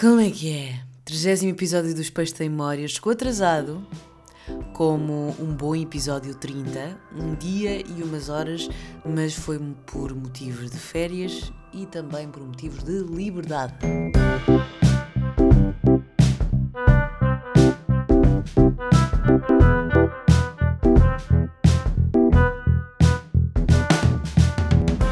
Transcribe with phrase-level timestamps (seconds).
[0.00, 0.80] Como é que é?
[1.04, 2.92] 30 episódio dos Peixes Tem Memórias.
[2.92, 3.84] Chegou atrasado,
[4.72, 8.68] como um bom episódio 30, um dia e umas horas,
[9.04, 13.74] mas foi por motivos de férias e também por motivos de liberdade.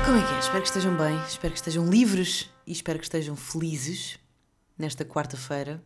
[0.04, 0.38] Como é que é?
[0.38, 4.24] Espero que estejam bem, espero que estejam livres e espero que estejam felizes
[4.78, 5.82] nesta quarta-feira,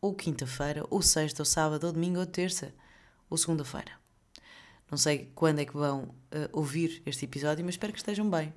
[0.00, 2.74] ou quinta-feira, ou sexta, ou sábado, ou domingo, ou terça,
[3.28, 3.92] ou segunda-feira.
[4.90, 8.52] Não sei quando é que vão uh, ouvir este episódio, mas espero que estejam bem.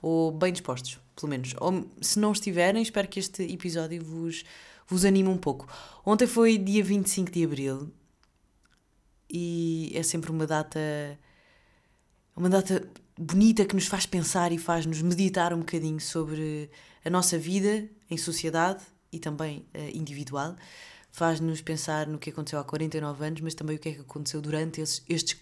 [0.00, 1.54] Ou bem dispostos, pelo menos.
[1.58, 4.44] Ou se não estiverem, espero que este episódio vos,
[4.86, 5.66] vos anime um pouco.
[6.04, 7.92] Ontem foi dia 25 de abril
[9.28, 10.78] e é sempre uma data.
[12.36, 12.88] Uma data
[13.18, 16.70] bonita que nos faz pensar e faz-nos meditar um bocadinho sobre
[17.04, 20.56] a nossa vida em sociedade e também uh, individual.
[21.10, 24.40] Faz-nos pensar no que aconteceu há 49 anos, mas também o que é que aconteceu
[24.40, 25.36] durante esses, estes,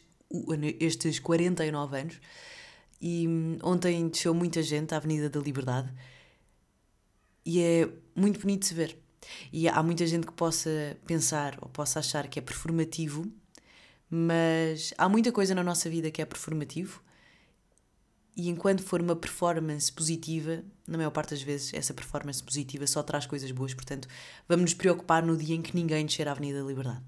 [0.79, 2.21] estes 49 anos.
[3.01, 5.93] E um, ontem desceu muita gente à Avenida da Liberdade
[7.45, 8.97] e é muito bonito de se ver.
[9.53, 13.27] E há muita gente que possa pensar ou possa achar que é performativo,
[14.09, 17.03] mas há muita coisa na nossa vida que é performativo
[18.37, 23.03] e enquanto for uma performance positiva, na maior parte das vezes essa performance positiva só
[23.03, 24.09] traz coisas boas, portanto
[24.49, 27.03] vamos nos preocupar no dia em que ninguém descer à Avenida da Liberdade.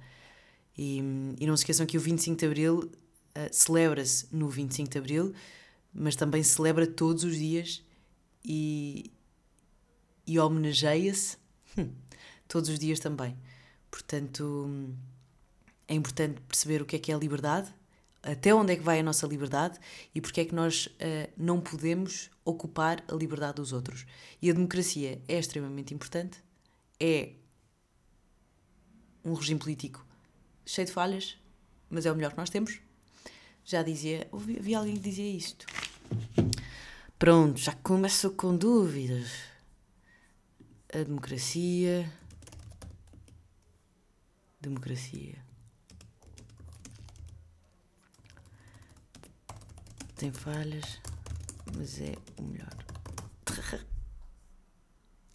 [0.79, 0.99] E,
[1.41, 5.35] e não se esqueçam que o 25 de Abril uh, celebra-se no 25 de Abril,
[5.93, 7.83] mas também celebra todos os dias
[8.45, 9.11] e,
[10.27, 11.39] e homenageia-se
[11.77, 11.91] hum,
[12.47, 13.37] todos os dias também.
[13.91, 14.95] Portanto,
[15.89, 17.73] é importante perceber o que é que é a liberdade,
[18.27, 19.79] até onde é que vai a nossa liberdade
[20.15, 24.05] e porque é que nós uh, não podemos ocupar a liberdade dos outros.
[24.43, 26.43] E a democracia é extremamente importante,
[26.99, 27.33] é
[29.25, 30.05] um regime político
[30.65, 31.39] cheio de falhas,
[31.89, 32.81] mas é o melhor que nós temos.
[33.65, 35.67] Já dizia, ouvi, vi alguém que dizia isto.
[37.19, 39.31] Pronto, já começo com dúvidas.
[40.93, 42.13] A democracia.
[44.61, 45.46] Democracia.
[50.17, 51.01] Tem falhas,
[51.77, 52.75] mas é o melhor.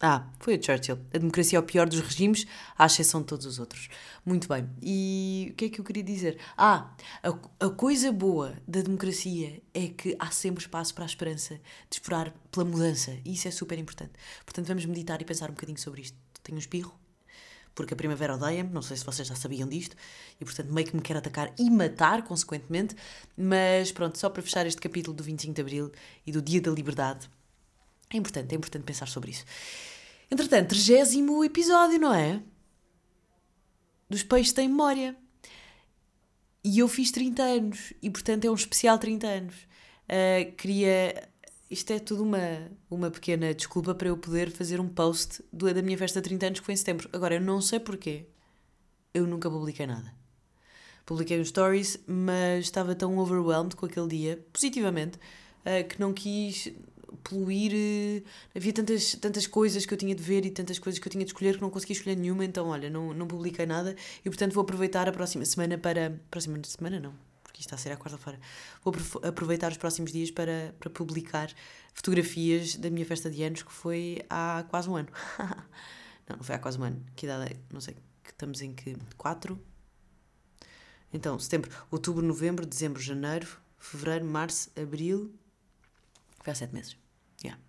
[0.04, 0.98] Ah, foi o Churchill.
[1.14, 2.44] A democracia é o pior dos regimes,
[2.76, 3.88] à exceção de todos os outros.
[4.26, 4.68] Muito bem.
[4.82, 6.40] E o que é que eu queria dizer?
[6.58, 11.54] Ah, a, a coisa boa da democracia é que há sempre espaço para a esperança
[11.88, 13.16] de esperar pela mudança.
[13.24, 14.14] E isso é super importante.
[14.44, 16.18] Portanto, vamos meditar e pensar um bocadinho sobre isto.
[16.42, 16.92] Tenho um espirro,
[17.74, 19.96] porque a primavera odeia-me, não sei se vocês já sabiam disto,
[20.40, 22.94] e portanto meio que me quer atacar e matar, consequentemente.
[23.36, 25.92] Mas pronto, só para fechar este capítulo do 25 de Abril
[26.26, 27.28] e do Dia da Liberdade,
[28.12, 29.44] é importante, é importante pensar sobre isso.
[30.30, 32.42] Entretanto, 30 episódio, não é?
[34.08, 35.16] Dos peixes têm memória.
[36.64, 39.54] E eu fiz 30 anos, e portanto é um especial 30 anos.
[40.04, 41.28] Uh, queria
[41.72, 45.80] isto é tudo uma, uma pequena desculpa para eu poder fazer um post do, da
[45.80, 47.08] minha festa de 30 anos que foi em setembro.
[47.14, 48.26] Agora, eu não sei porquê.
[49.14, 50.12] Eu nunca publiquei nada.
[51.06, 56.70] Publiquei uns stories, mas estava tão overwhelmed com aquele dia, positivamente, uh, que não quis
[57.24, 57.72] poluir.
[57.72, 58.22] Uh,
[58.54, 61.24] havia tantas, tantas coisas que eu tinha de ver e tantas coisas que eu tinha
[61.24, 64.52] de escolher que não consegui escolher nenhuma, então, olha, não, não publiquei nada e, portanto,
[64.52, 66.20] vou aproveitar a próxima semana para.
[66.30, 67.31] Próxima semana, não
[67.64, 68.38] está a ser a quarta-feira,
[68.82, 71.52] vou aproveitar os próximos dias para, para publicar
[71.94, 75.08] fotografias da minha festa de anos, que foi há quase um ano.
[76.28, 77.04] não, não foi há quase um ano.
[77.14, 77.56] Que idade é?
[77.72, 77.96] Não sei.
[78.26, 78.96] Estamos em que?
[79.16, 79.60] Quatro?
[81.12, 83.46] Então, setembro, outubro, novembro, dezembro, janeiro,
[83.78, 85.32] fevereiro, março, abril.
[86.40, 86.96] Foi há sete meses.
[87.44, 87.60] Yeah.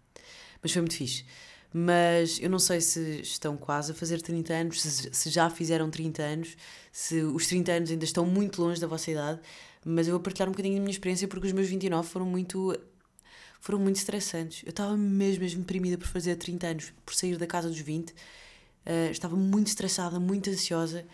[0.61, 1.25] Mas foi muito fixe.
[1.73, 6.21] Mas eu não sei se estão quase a fazer 30 anos, se já fizeram 30
[6.21, 6.57] anos,
[6.91, 9.41] se os 30 anos ainda estão muito longe da vossa idade
[9.85, 12.77] mas eu vou partilhar um bocadinho da minha experiência porque os meus 29 foram muito
[13.59, 14.63] foram muito estressantes.
[14.63, 18.09] Eu estava mesmo, mesmo deprimida por fazer 30 anos, por sair da casa dos 20.
[18.09, 18.13] Uh,
[18.85, 21.05] eh, estava muito estressada, muito ansiosa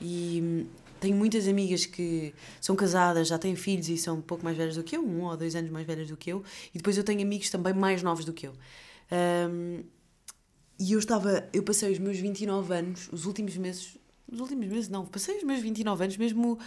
[0.00, 0.66] e hum,
[1.00, 4.76] tenho muitas amigas que são casadas, já têm filhos e são um pouco mais velhas
[4.76, 6.42] do que eu, um ou dois anos mais velhas do que eu,
[6.74, 8.52] e depois eu tenho amigos também mais novos do que eu.
[9.50, 9.84] Um,
[10.78, 13.96] e eu estava, eu passei os meus 29 anos, os últimos meses,
[14.30, 16.58] os últimos meses não, passei os meus 29 anos mesmo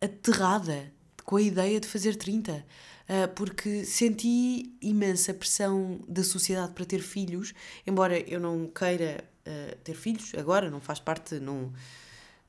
[0.00, 0.92] aterrada
[1.24, 2.64] com a ideia de fazer 30,
[3.08, 7.52] ah, porque senti imensa pressão da sociedade para ter filhos,
[7.86, 11.72] embora eu não queira ah, ter filhos agora, não faz parte, não.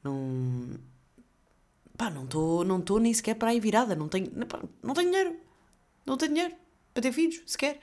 [0.04, 0.80] não
[1.98, 4.32] pá, não estou não tô nem sequer para aí virada, não tenho,
[4.84, 5.36] não, tenho dinheiro,
[6.06, 6.56] não tenho dinheiro
[6.94, 7.80] para ter filhos, sequer.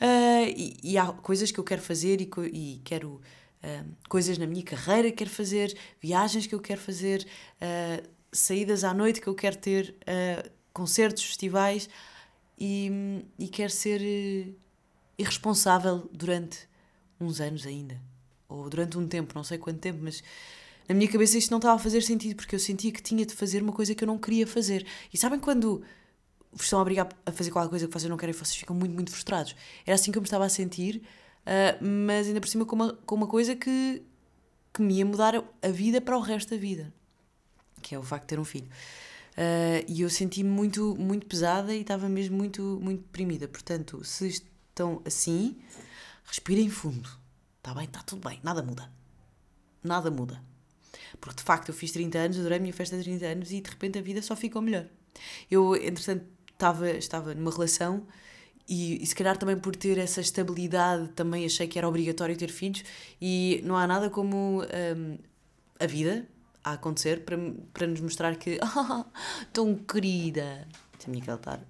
[0.00, 3.14] Uh, e, e, há coisas que eu quero fazer e, e quero
[3.62, 7.26] uh, coisas na minha carreira que quero fazer, viagens que eu quero fazer,
[7.60, 8.08] uh,
[8.38, 11.88] saídas à noite que eu quero ter, uh, concertos, festivais
[12.58, 14.54] e, e quero ser
[15.18, 16.68] irresponsável durante
[17.20, 18.00] uns anos ainda.
[18.48, 20.22] Ou durante um tempo, não sei quanto tempo, mas
[20.88, 23.34] na minha cabeça isto não estava a fazer sentido porque eu sentia que tinha de
[23.34, 24.86] fazer uma coisa que eu não queria fazer.
[25.12, 25.82] E sabem quando
[26.52, 28.94] vos estão a obrigar a fazer qualquer coisa que vocês não querem vocês ficam muito,
[28.94, 29.54] muito frustrados?
[29.84, 31.02] Era assim que eu me estava a sentir,
[31.44, 34.02] uh, mas ainda por cima com uma, com uma coisa que,
[34.72, 36.92] que me ia mudar a vida para o resto da vida,
[37.82, 38.68] que é o facto de ter um filho.
[39.38, 43.46] Uh, e eu senti-me muito, muito pesada e estava mesmo muito, muito deprimida.
[43.46, 45.56] Portanto, se estão assim,
[46.24, 47.08] respirem fundo.
[47.58, 47.84] Está bem?
[47.84, 48.40] Está tudo bem.
[48.42, 48.90] Nada muda.
[49.82, 50.42] Nada muda.
[51.20, 53.60] Porque de facto eu fiz 30 anos, adorei a minha festa de 30 anos e
[53.60, 54.86] de repente a vida só ficou melhor.
[55.50, 58.06] Eu, entretanto, estava, estava numa relação
[58.68, 62.50] e, e, se calhar também por ter essa estabilidade também achei que era obrigatório ter
[62.50, 62.84] filhos
[63.20, 65.18] e não há nada como um,
[65.80, 66.28] a vida
[66.70, 67.36] a acontecer para,
[67.72, 68.58] para nos mostrar que
[69.52, 70.66] tão querida
[70.98, 71.60] se a minha está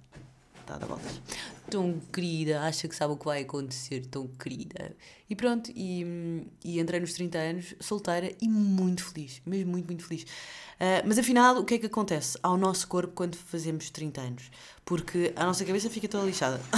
[0.61, 1.21] está a dar voltas
[1.69, 4.95] tão querida, acha que sabe o que vai acontecer, tão querida.
[5.29, 10.03] E pronto, e, e entrei nos 30 anos, solteira e muito feliz, mesmo muito, muito
[10.03, 10.23] feliz.
[10.23, 14.51] Uh, mas afinal, o que é que acontece ao nosso corpo quando fazemos 30 anos?
[14.83, 16.59] Porque a nossa cabeça fica toda lixada.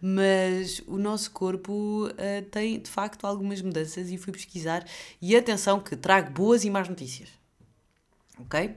[0.00, 4.86] mas o nosso corpo uh, tem de facto algumas mudanças e fui pesquisar.
[5.20, 7.28] E atenção, que trago boas e más notícias.
[8.38, 8.74] Ok?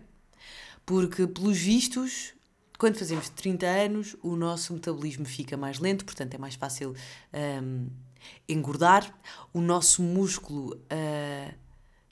[0.86, 2.34] Porque, pelos vistos,
[2.78, 6.96] quando fazemos 30 anos, o nosso metabolismo fica mais lento, portanto é mais fácil
[7.64, 7.88] um,
[8.48, 9.14] engordar.
[9.54, 11.54] O nosso músculo uh,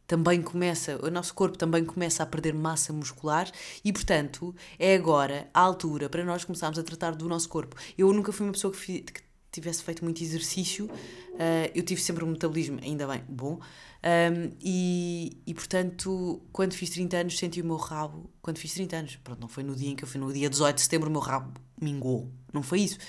[0.07, 3.52] também começa, o nosso corpo também começa a perder massa muscular
[3.84, 7.75] e, portanto, é agora a altura para nós começarmos a tratar do nosso corpo.
[7.98, 9.22] Eu nunca fui uma pessoa que, que
[9.52, 13.60] tivesse feito muito exercício, uh, eu tive sempre um metabolismo, ainda bem, bom.
[14.06, 18.30] Um, e, e portanto, quando fiz 30 anos, senti o meu rabo.
[18.42, 20.48] Quando fiz 30 anos, pronto, não foi no dia em que eu fui, no dia
[20.48, 22.30] 18 de setembro, o meu rabo mingou.
[22.54, 23.00] Não foi isso.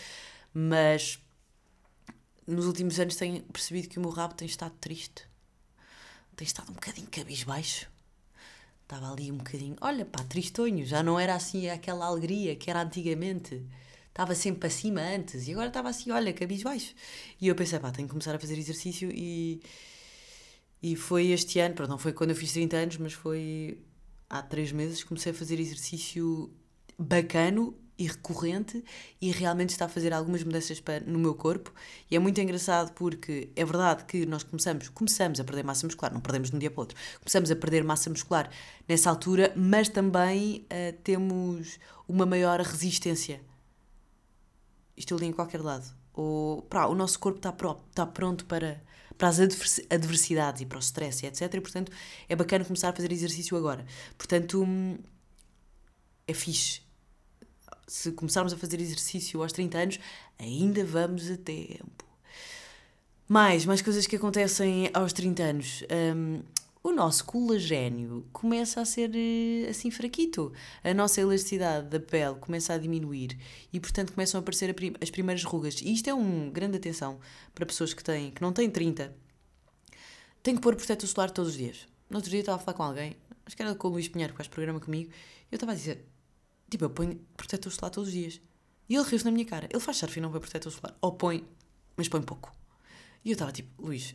[0.54, 1.20] Mas
[2.46, 5.25] nos últimos anos tenho percebido que o meu rabo tem estado triste.
[6.36, 7.88] Tem estado um bocadinho cabisbaixo.
[8.82, 12.82] Estava ali um bocadinho, olha pá, tristonho, já não era assim aquela alegria que era
[12.82, 13.66] antigamente.
[14.08, 16.94] Estava sempre para cima antes e agora estava assim, olha, cabisbaixo.
[17.40, 19.60] E eu pensei, pá, tenho que começar a fazer exercício e
[20.82, 23.78] e foi este ano, pronto, não foi quando eu fiz 30 anos, mas foi
[24.28, 26.50] há três meses, comecei a fazer exercício
[26.98, 28.84] bacano e recorrente
[29.20, 31.72] e realmente está a fazer algumas mudanças para, no meu corpo
[32.10, 36.12] e é muito engraçado porque é verdade que nós começamos, começamos a perder massa muscular,
[36.12, 38.50] não perdemos de um dia para o outro, começamos a perder massa muscular
[38.88, 43.40] nessa altura, mas também uh, temos uma maior resistência.
[44.96, 45.87] Isto eu li em qualquer lado.
[46.12, 48.82] Ou, pá, o nosso corpo está, pro, está pronto para
[49.19, 51.54] para as adversidades e para o stress etc.
[51.54, 51.90] E, portanto,
[52.28, 53.84] é bacana começar a fazer exercício agora.
[54.19, 54.99] Portanto, hum,
[56.26, 56.85] é fixe.
[57.86, 60.00] Se começarmos a fazer exercício aos 30 anos,
[60.38, 62.04] ainda vamos a tempo.
[63.28, 65.84] Mais, mais coisas que acontecem aos 30 anos.
[66.14, 66.42] Um,
[66.86, 70.52] o nosso colagênio começa a ser eh, assim fraquito.
[70.84, 73.36] A nossa elasticidade da pele começa a diminuir
[73.72, 75.80] e, portanto, começam a aparecer as primeiras rugas.
[75.82, 77.18] E isto é um grande atenção
[77.52, 79.12] para pessoas que, têm, que não têm 30.
[80.44, 81.88] Tem que pôr protetor solar todos os dias.
[82.08, 84.32] No outro dia estava a falar com alguém, acho que era com o Luís Pinheiro,
[84.32, 86.04] que faz programa comigo, e eu estava a dizer:
[86.70, 88.40] tipo, eu ponho protetor solar todos os dias.
[88.88, 89.68] E ele riu-se na minha cara.
[89.70, 90.96] Ele faz surf e não põe protetor solar.
[91.00, 91.44] Ou põe,
[91.96, 92.52] mas põe pouco.
[93.25, 94.14] E eu estava tipo: Luís,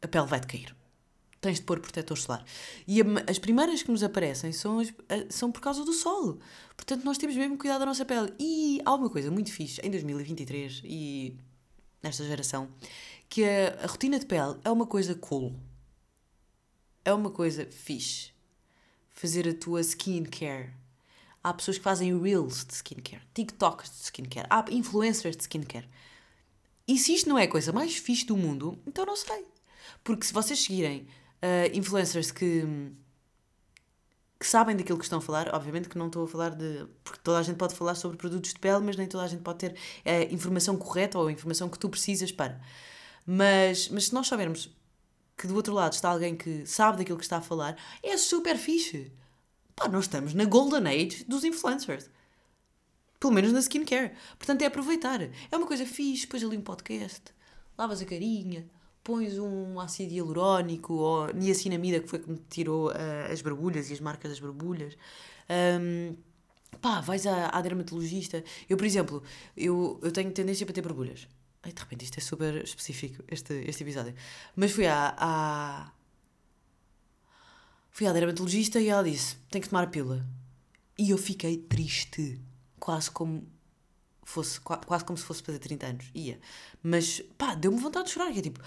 [0.00, 0.74] a pele vai-te cair
[1.44, 2.42] tens de pôr protetor solar.
[2.86, 6.38] E a, as primeiras que nos aparecem são, as, a, são por causa do sol.
[6.74, 8.32] Portanto, nós temos mesmo cuidar da nossa pele.
[8.38, 11.36] E há uma coisa muito fixe em 2023 e
[12.02, 12.68] nesta geração,
[13.28, 15.54] que a, a rotina de pele é uma coisa cool.
[17.04, 18.32] É uma coisa fixe.
[19.12, 20.72] Fazer a tua skincare.
[21.44, 25.88] Há pessoas que fazem reels de skincare, TikToks de skincare, há influencers de skincare.
[26.88, 29.44] E se isto não é a coisa mais fixe do mundo, então não sei.
[30.02, 31.06] Porque se vocês seguirem
[31.44, 32.64] uh, influencers que,
[34.38, 35.54] que sabem daquilo que estão a falar.
[35.54, 36.86] Obviamente que não estou a falar de.
[37.02, 39.42] Porque toda a gente pode falar sobre produtos de pele, mas nem toda a gente
[39.42, 42.60] pode ter uh, informação correta ou a informação que tu precisas para.
[43.26, 44.70] Mas, mas se nós soubermos
[45.36, 48.56] que do outro lado está alguém que sabe daquilo que está a falar, é super
[48.56, 49.12] fixe.
[49.76, 52.10] Pá, nós estamos na golden age dos influencers.
[53.18, 54.12] Pelo menos na skincare.
[54.38, 55.20] Portanto, é aproveitar.
[55.22, 57.22] É uma coisa fixe, depois ali um podcast,
[57.76, 58.66] lavas a carinha,
[59.02, 63.92] pões um ácido hialurónico ou niacinamida, que foi que me tirou uh, as barbulhas e
[63.92, 64.96] as marcas das barbulhas.
[65.80, 66.16] Um,
[66.80, 68.42] pá, vais à, à dermatologista.
[68.68, 69.22] Eu, por exemplo,
[69.56, 71.28] eu, eu tenho tendência para ter barbulhas.
[71.62, 74.14] Ai, de repente isto é super específico, este, este episódio.
[74.54, 75.92] Mas fui à, à.
[77.94, 80.26] Fui à dermatologista e ela disse: tem que tomar a pílula.
[80.98, 82.40] E eu fiquei triste.
[82.80, 83.46] Quase como
[84.24, 86.10] fosse quase como se fosse fazer 30 anos.
[86.12, 86.40] Ia.
[86.82, 88.32] Mas pá, deu-me vontade de chorar.
[88.32, 88.58] Que é tipo,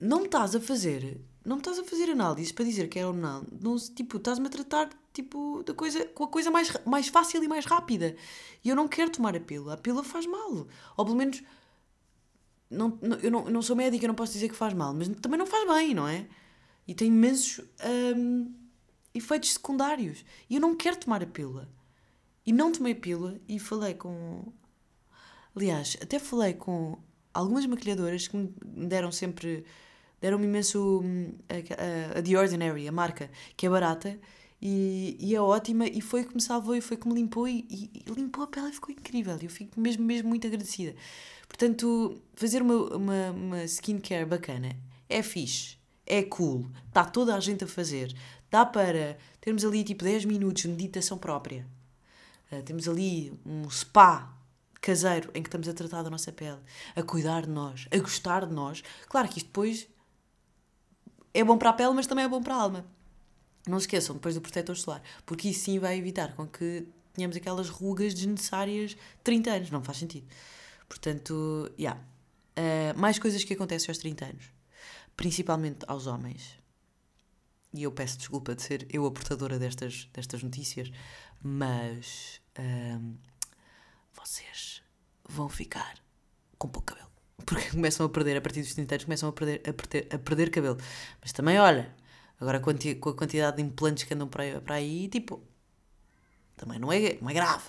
[0.00, 3.12] não me estás a fazer, não me estás a fazer análise para dizer que ou
[3.12, 3.44] não.
[3.60, 7.48] não tipo, estás-me a tratar tipo, da coisa, com a coisa mais, mais fácil e
[7.48, 8.14] mais rápida.
[8.64, 9.74] E eu não quero tomar a pílula.
[9.74, 10.68] A pílula faz mal.
[10.96, 11.42] Ou pelo menos.
[12.70, 14.94] Não, não, eu, não, eu não sou médica, eu não posso dizer que faz mal,
[14.94, 16.28] mas também não faz bem, não é?
[16.86, 17.64] E tem imensos
[18.16, 18.52] hum,
[19.14, 20.24] efeitos secundários.
[20.48, 21.68] E eu não quero tomar a pílula.
[22.44, 24.52] E não tomei a pílula e falei com.
[25.54, 26.98] Aliás, até falei com
[27.32, 29.64] algumas maquilhadoras que me deram sempre.
[30.20, 31.00] deram-me imenso.
[31.04, 34.18] Hum, a, a, a The Ordinary, a marca, que é barata
[34.64, 37.66] e, e é ótima e foi que me salvou e foi que me limpou e,
[37.68, 39.36] e, limpou a pele e ficou incrível.
[39.42, 40.94] Eu fico mesmo, mesmo muito agradecida.
[41.48, 44.76] Portanto, fazer uma, uma, uma skincare bacana
[45.08, 48.14] é fixe, é cool, está toda a gente a fazer.
[48.50, 51.66] Dá para termos ali tipo 10 minutos de meditação própria.
[52.50, 54.36] Uh, temos ali um spa
[54.80, 56.58] caseiro em que estamos a tratar da nossa pele,
[56.94, 58.82] a cuidar de nós, a gostar de nós.
[59.08, 59.88] Claro que isto depois
[61.32, 62.84] é bom para a pele, mas também é bom para a alma.
[63.66, 67.36] Não se esqueçam depois do protetor solar, porque isso sim vai evitar com que tenhamos
[67.36, 70.26] aquelas rugas desnecessárias 30 anos, não faz sentido.
[70.88, 71.96] Portanto, já.
[71.96, 72.00] Yeah.
[72.54, 74.44] Uh, mais coisas que acontecem aos 30 anos,
[75.16, 76.58] principalmente aos homens.
[77.74, 80.90] E eu peço desculpa de ser eu a portadora destas, destas notícias,
[81.42, 83.16] mas uh,
[84.12, 84.82] vocês
[85.28, 85.94] vão ficar
[86.58, 87.10] com pouco cabelo.
[87.46, 90.18] Porque começam a perder, a partir dos 30 anos, começam a perder, a perder, a
[90.18, 90.76] perder cabelo.
[91.20, 91.94] Mas também, olha,
[92.42, 95.40] Agora, com a quantidade de implantes que andam para para aí tipo,
[96.56, 97.68] também não é, não é grave.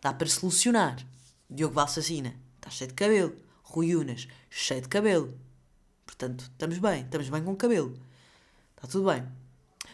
[0.00, 1.04] Dá para solucionar.
[1.50, 3.34] Diogo Valsacina, está cheio de cabelo.
[3.64, 5.36] Rui Unas, cheio de cabelo.
[6.08, 7.94] Portanto, estamos bem, estamos bem com o cabelo.
[8.74, 9.28] Está tudo bem.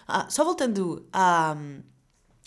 [0.06, 1.56] Ah, só voltando à,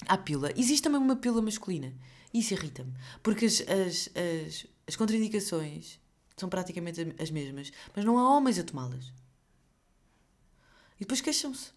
[0.08, 1.94] à pílula, existe também uma pílula masculina.
[2.34, 2.94] Isso irrita-me.
[3.22, 6.00] Porque as, as, as, as contraindicações
[6.38, 9.12] são praticamente as mesmas, mas não há homens a tomá-las.
[10.96, 11.72] E depois queixam-se.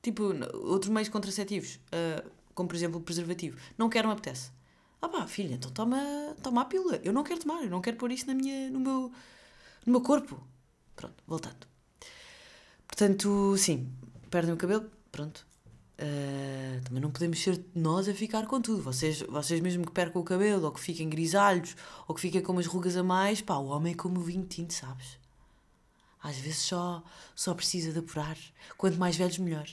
[0.00, 0.32] Tipo,
[0.66, 3.58] outros meios contraceptivos, uh, como por exemplo o preservativo.
[3.76, 4.50] Não quero, não apetece.
[5.00, 6.00] Ah pá, filha, então toma,
[6.42, 7.00] toma a pílula.
[7.04, 9.12] Eu não quero tomar, eu não quero pôr isso na minha, no, meu,
[9.84, 10.42] no meu corpo.
[11.02, 11.66] Pronto, voltando.
[12.86, 13.92] Portanto, sim,
[14.30, 15.44] perdem o cabelo, pronto.
[15.98, 18.80] Uh, também não podemos ser nós a ficar com tudo.
[18.82, 21.74] Vocês, vocês mesmo que percam o cabelo, ou que fiquem grisalhos,
[22.06, 24.46] ou que fiquem com umas rugas a mais, pá, o homem é como o vinho
[24.46, 25.18] tinto, sabes?
[26.22, 27.02] Às vezes só,
[27.34, 28.38] só precisa de apurar.
[28.78, 29.68] Quanto mais velhos, melhor.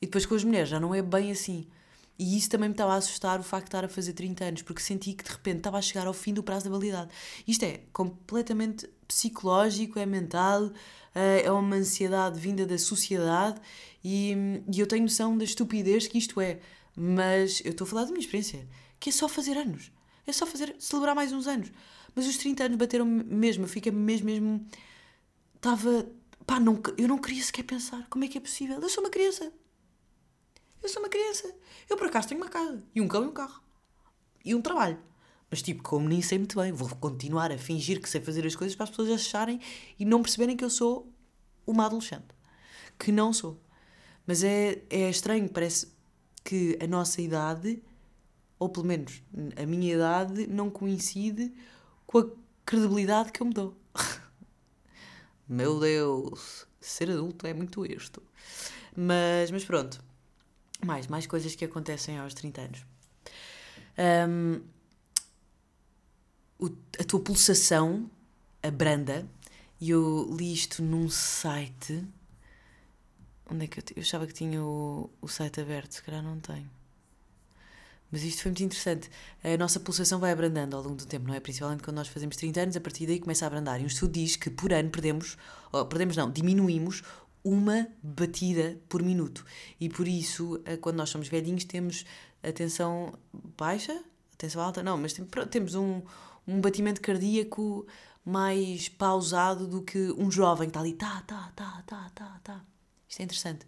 [0.00, 1.68] E depois com as mulheres já não é bem assim.
[2.18, 4.62] E isso também me estava a assustar o facto de estar a fazer 30 anos,
[4.62, 7.10] porque senti que de repente estava a chegar ao fim do prazo da validade.
[7.46, 10.70] Isto é completamente psicológico, é mental,
[11.14, 13.60] eh, é uma ansiedade vinda da sociedade
[14.02, 14.34] e,
[14.72, 16.60] e eu tenho noção da estupidez que isto é.
[16.96, 18.66] Mas eu estou a falar da minha experiência,
[19.00, 19.90] que é só fazer anos.
[20.26, 21.72] É só fazer, celebrar mais uns anos.
[22.14, 24.66] Mas os 30 anos bateram mesmo, fica mesmo, mesmo
[25.54, 26.06] estava.
[26.46, 28.78] Pá, não, eu não queria sequer pensar como é que é possível.
[28.80, 29.52] Eu sou uma criança.
[30.82, 31.54] Eu sou uma criança.
[31.88, 33.62] Eu por acaso tenho uma casa, e um cão e um carro.
[34.44, 34.98] E um trabalho.
[35.52, 38.56] Mas tipo, como nem sei muito bem, vou continuar a fingir que sei fazer as
[38.56, 39.60] coisas para as pessoas acharem
[39.98, 41.12] e não perceberem que eu sou
[41.66, 42.34] uma adolescente.
[42.98, 43.60] Que não sou.
[44.26, 45.92] Mas é, é estranho, parece
[46.42, 47.82] que a nossa idade,
[48.58, 49.22] ou pelo menos
[49.54, 51.52] a minha idade, não coincide
[52.06, 52.26] com a
[52.64, 53.76] credibilidade que eu me dou.
[55.46, 58.22] Meu Deus, ser adulto é muito isto.
[58.96, 60.02] Mas, mas pronto.
[60.82, 62.86] Mais, mais coisas que acontecem aos 30 anos.
[63.98, 64.71] Um,
[66.62, 68.08] o, a tua pulsação
[68.62, 69.26] abranda.
[69.80, 72.06] E eu li isto num site.
[73.50, 75.92] Onde é que eu, eu achava que tinha o, o site aberto?
[75.92, 76.70] Se calhar não tenho.
[78.12, 79.10] Mas isto foi muito interessante.
[79.42, 81.40] A nossa pulsação vai abrandando ao longo do tempo, não é?
[81.40, 83.80] Principalmente quando nós fazemos 30 anos, a partir daí começa a abrandar.
[83.80, 85.36] E um estudo diz que por ano perdemos,
[85.72, 87.02] ou perdemos não, diminuímos
[87.42, 89.44] uma batida por minuto.
[89.80, 92.04] E por isso, eh, quando nós somos velhinhos, temos
[92.42, 93.18] atenção
[93.56, 93.98] baixa,
[94.34, 95.14] atenção alta, não, mas
[95.50, 96.02] temos um,
[96.46, 97.86] um batimento cardíaco
[98.24, 102.64] mais pausado do que um jovem que está ali, tá, tá, tá, tá, tá, tá.
[103.08, 103.66] Isto é interessante.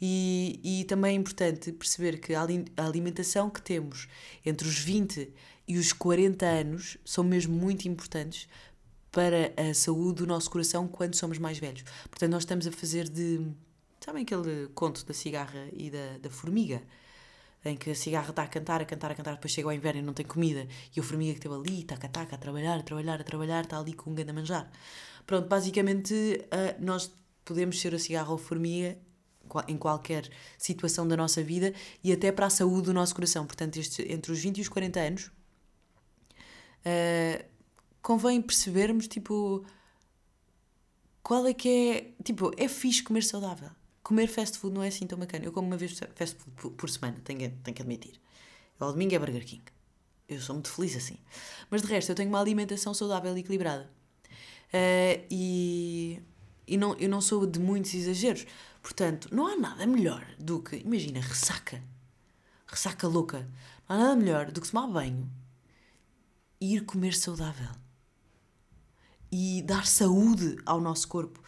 [0.00, 2.46] E, e também é importante perceber que a
[2.76, 4.06] alimentação que temos
[4.44, 5.32] entre os 20
[5.66, 8.48] e os 40 anos são mesmo muito importantes
[9.10, 11.82] para a saúde do nosso coração quando somos mais velhos.
[12.08, 13.40] Portanto, nós estamos a fazer de.
[13.98, 16.80] Sabem aquele conto da cigarra e da, da formiga?
[17.68, 20.00] Em que a cigarra está a cantar, a cantar, a cantar, depois chega ao inverno
[20.00, 22.82] e não tem comida, e a formiga que esteve ali, taca, taca, a trabalhar, a
[22.82, 24.70] trabalhar, a trabalhar, está ali com um grande manjar.
[25.26, 27.12] Pronto, basicamente uh, nós
[27.44, 28.96] podemos ser a cigarra ou a formiga
[29.68, 33.46] em qualquer situação da nossa vida e até para a saúde do nosso coração.
[33.46, 35.30] Portanto, este, entre os 20 e os 40 anos,
[36.84, 37.44] uh,
[38.02, 39.64] convém percebermos, tipo,
[41.22, 42.22] qual é que é.
[42.22, 43.70] Tipo, é fixe comer saudável.
[44.06, 45.44] Comer fast food não é assim tão bacana.
[45.44, 48.20] Eu como uma vez fast food por semana, tenho, tenho que admitir.
[48.78, 49.64] Ao domingo é Burger King.
[50.28, 51.18] Eu sou muito feliz assim.
[51.68, 53.90] Mas de resto, eu tenho uma alimentação saudável e equilibrada.
[54.68, 56.22] Uh, e
[56.68, 58.46] e não, eu não sou de muitos exageros.
[58.80, 61.82] Portanto, não há nada melhor do que, imagina, ressaca.
[62.64, 63.48] Ressaca louca.
[63.88, 65.28] Não há nada melhor do que tomar banho
[66.60, 67.70] e ir comer saudável.
[69.32, 71.42] E dar saúde ao nosso corpo.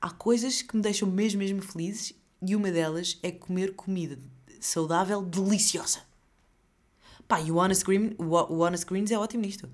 [0.00, 4.18] Há coisas que me deixam mesmo, mesmo felizes e uma delas é comer comida
[4.60, 6.00] saudável deliciosa.
[7.26, 9.68] Pá, e o Honest, Green, o Honest Greens é ótimo nisto.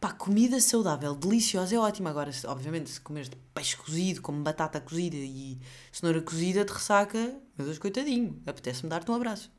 [0.00, 2.10] Pá, comida saudável, deliciosa, é ótima.
[2.10, 5.58] Agora, obviamente, se comeres peixe cozido, como batata cozida e
[5.90, 7.18] cenoura cozida de ressaca,
[7.56, 9.50] meu Deus, coitadinho, apetece-me dar-te um abraço.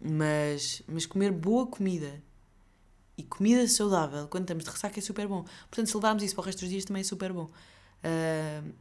[0.00, 2.22] Mas, mas comer boa comida
[3.18, 5.44] e comida saudável, quando estamos de ressaca, é super bom.
[5.68, 7.50] Portanto, se levarmos isso para o resto dos dias, também é super bom.
[8.04, 8.72] Uh,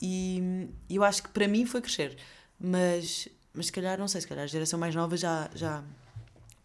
[0.00, 2.16] e eu acho que para mim foi crescer.
[2.58, 5.84] Mas, mas se calhar, não sei, se calhar a geração mais nova já, já,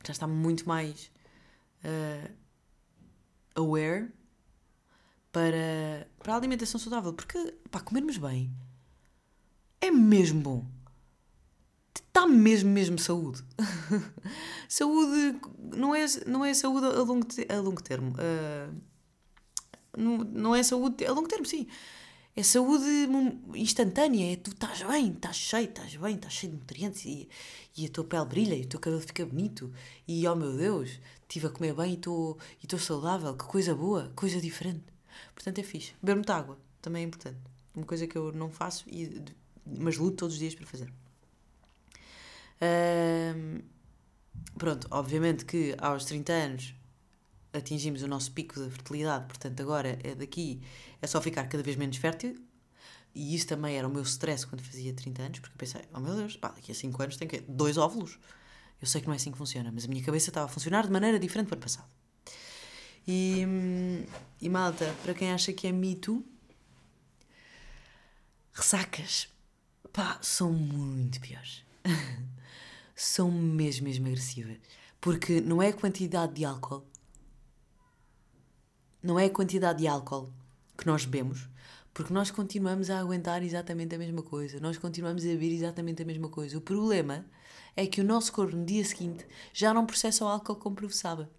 [0.05, 1.11] já está muito mais.
[1.83, 2.31] Uh,
[3.55, 4.09] aware
[5.31, 7.13] para, para a alimentação saudável.
[7.13, 8.51] Porque, pá, comermos bem
[9.85, 10.65] é mesmo bom.
[12.07, 13.43] Está mesmo, mesmo saúde.
[14.69, 15.39] saúde
[15.75, 18.11] não é, não é saúde a longo, a longo termo.
[18.11, 18.73] Uh,
[19.97, 21.67] não, é saúde a longo termo, sim.
[22.35, 22.85] É saúde
[23.55, 24.33] instantânea.
[24.33, 27.29] É tu estás bem, estás cheio, estás bem, estás cheio de nutrientes e,
[27.77, 29.71] e a tua pele brilha e o teu cabelo fica bonito.
[30.07, 34.11] E oh meu Deus, estive a comer bem e estou e saudável, que coisa boa,
[34.15, 34.83] coisa diferente.
[35.33, 35.93] Portanto é fixe.
[36.01, 37.39] Beber muita água também é importante.
[37.73, 39.21] Uma coisa que eu não faço, e,
[39.65, 40.91] mas luto todos os dias para fazer.
[44.57, 46.75] pronto, obviamente que aos 30 anos
[47.57, 50.61] atingimos o nosso pico da fertilidade, portanto agora é daqui,
[51.01, 52.35] é só ficar cada vez menos fértil.
[53.13, 55.99] E isso também era o meu stress quando fazia 30 anos, porque eu pensei, oh
[56.01, 58.19] meu Deus, pá, daqui a 5 anos tem que dois óvulos.
[58.81, 60.85] Eu sei que não é assim que funciona, mas a minha cabeça estava a funcionar
[60.85, 61.87] de maneira diferente para o passado.
[63.07, 63.45] E,
[64.41, 66.25] e malta, para quem acha que é mito,
[68.51, 69.29] ressacas,
[69.93, 71.63] pá, são muito piores.
[72.95, 74.57] são mesmo, mesmo agressivas.
[74.99, 76.85] Porque não é a quantidade de álcool,
[79.05, 80.33] não é a quantidade de álcool
[80.77, 81.47] que nós bebemos,
[81.93, 86.05] porque nós continuamos a aguentar exatamente a mesma coisa, nós continuamos a beber exatamente a
[86.05, 86.57] mesma coisa.
[86.57, 87.25] O problema
[87.75, 91.29] é que o nosso corpo no dia seguinte já não processa o álcool como processava.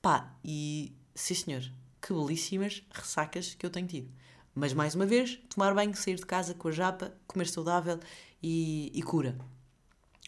[0.00, 1.62] Pá, e sim senhor,
[2.00, 4.10] que belíssimas ressacas que eu tenho tido.
[4.54, 8.00] Mas mais uma vez, tomar banho, sair de casa com a japa, comer saudável
[8.42, 9.38] e, e cura.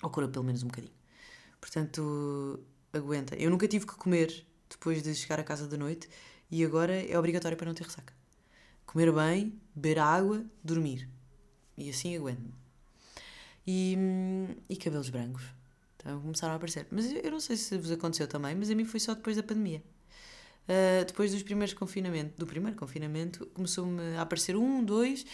[0.02, 0.94] Ou cura pelo menos um bocadinho.
[1.60, 2.60] Portanto,
[2.92, 3.34] aguenta.
[3.36, 6.08] Eu nunca tive que comer depois de chegar a casa da noite
[6.50, 8.12] e agora é obrigatório para não ter ressaca.
[8.86, 11.08] Comer bem, beber água, dormir.
[11.76, 12.54] E assim aguento-me.
[13.66, 15.42] E, hum, e cabelos brancos.
[15.96, 16.86] Então começaram a aparecer.
[16.90, 19.42] Mas eu não sei se vos aconteceu também, mas a mim foi só depois da
[19.42, 19.82] pandemia.
[20.64, 25.26] Uh, depois dos primeiros confinamentos, do primeiro confinamento, começou-me a aparecer um, dois.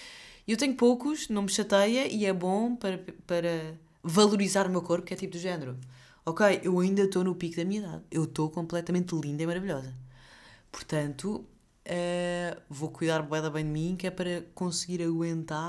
[0.46, 4.82] E eu tenho poucos, não me chateia e é bom para, para valorizar o meu
[4.82, 5.76] corpo, que é tipo do género.
[6.24, 8.04] Ok, eu ainda estou no pico da minha idade.
[8.10, 9.94] Eu estou completamente linda e maravilhosa.
[10.70, 11.46] Portanto,
[11.86, 15.60] uh, vou cuidar bem de mim, que é para conseguir aguentar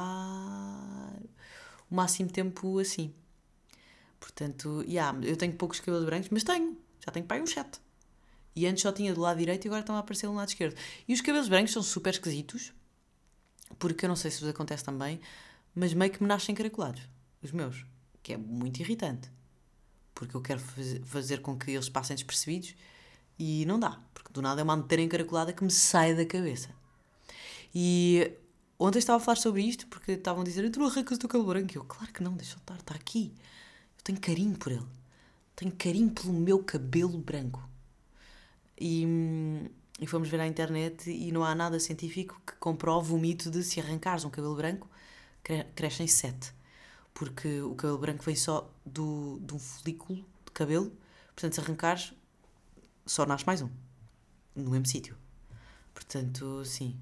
[1.89, 3.13] o máximo tempo assim.
[4.19, 6.77] Portanto, yeah, eu tenho poucos cabelos brancos, mas tenho.
[7.03, 7.79] Já tenho pai um sete.
[8.55, 10.75] E antes só tinha do lado direito e agora estão a aparecer do lado esquerdo.
[11.07, 12.73] E os cabelos brancos são super esquisitos,
[13.79, 15.19] porque eu não sei se vos acontece também,
[15.73, 17.01] mas meio que me nascem caracolados.
[17.41, 17.85] Os meus.
[18.21, 19.31] Que é muito irritante.
[20.13, 20.59] Porque eu quero
[21.05, 22.75] fazer com que eles passem despercebidos
[23.43, 26.69] e não dá, porque do nada é uma antena encaracolada que me sai da cabeça.
[27.73, 28.37] E
[28.77, 31.27] ontem estava a falar sobre isto porque estavam a dizer: Tu não arrancas o teu
[31.27, 31.73] cabelo branco?
[31.73, 33.33] E eu, claro que não, deixa eu estar, está aqui.
[33.97, 34.85] Eu tenho carinho por ele.
[35.55, 37.67] Tenho carinho pelo meu cabelo branco.
[38.79, 39.07] E,
[39.99, 43.63] e fomos ver à internet e não há nada científico que comprove o mito de
[43.63, 44.87] se arrancares um cabelo branco,
[45.75, 46.53] crescem sete.
[47.11, 50.91] Porque o cabelo branco vem só do, de um folículo de cabelo.
[51.35, 52.13] Portanto, se arrancares,
[53.11, 53.69] só nasce mais um.
[54.55, 55.17] No mesmo sítio.
[55.93, 56.97] Portanto, sim.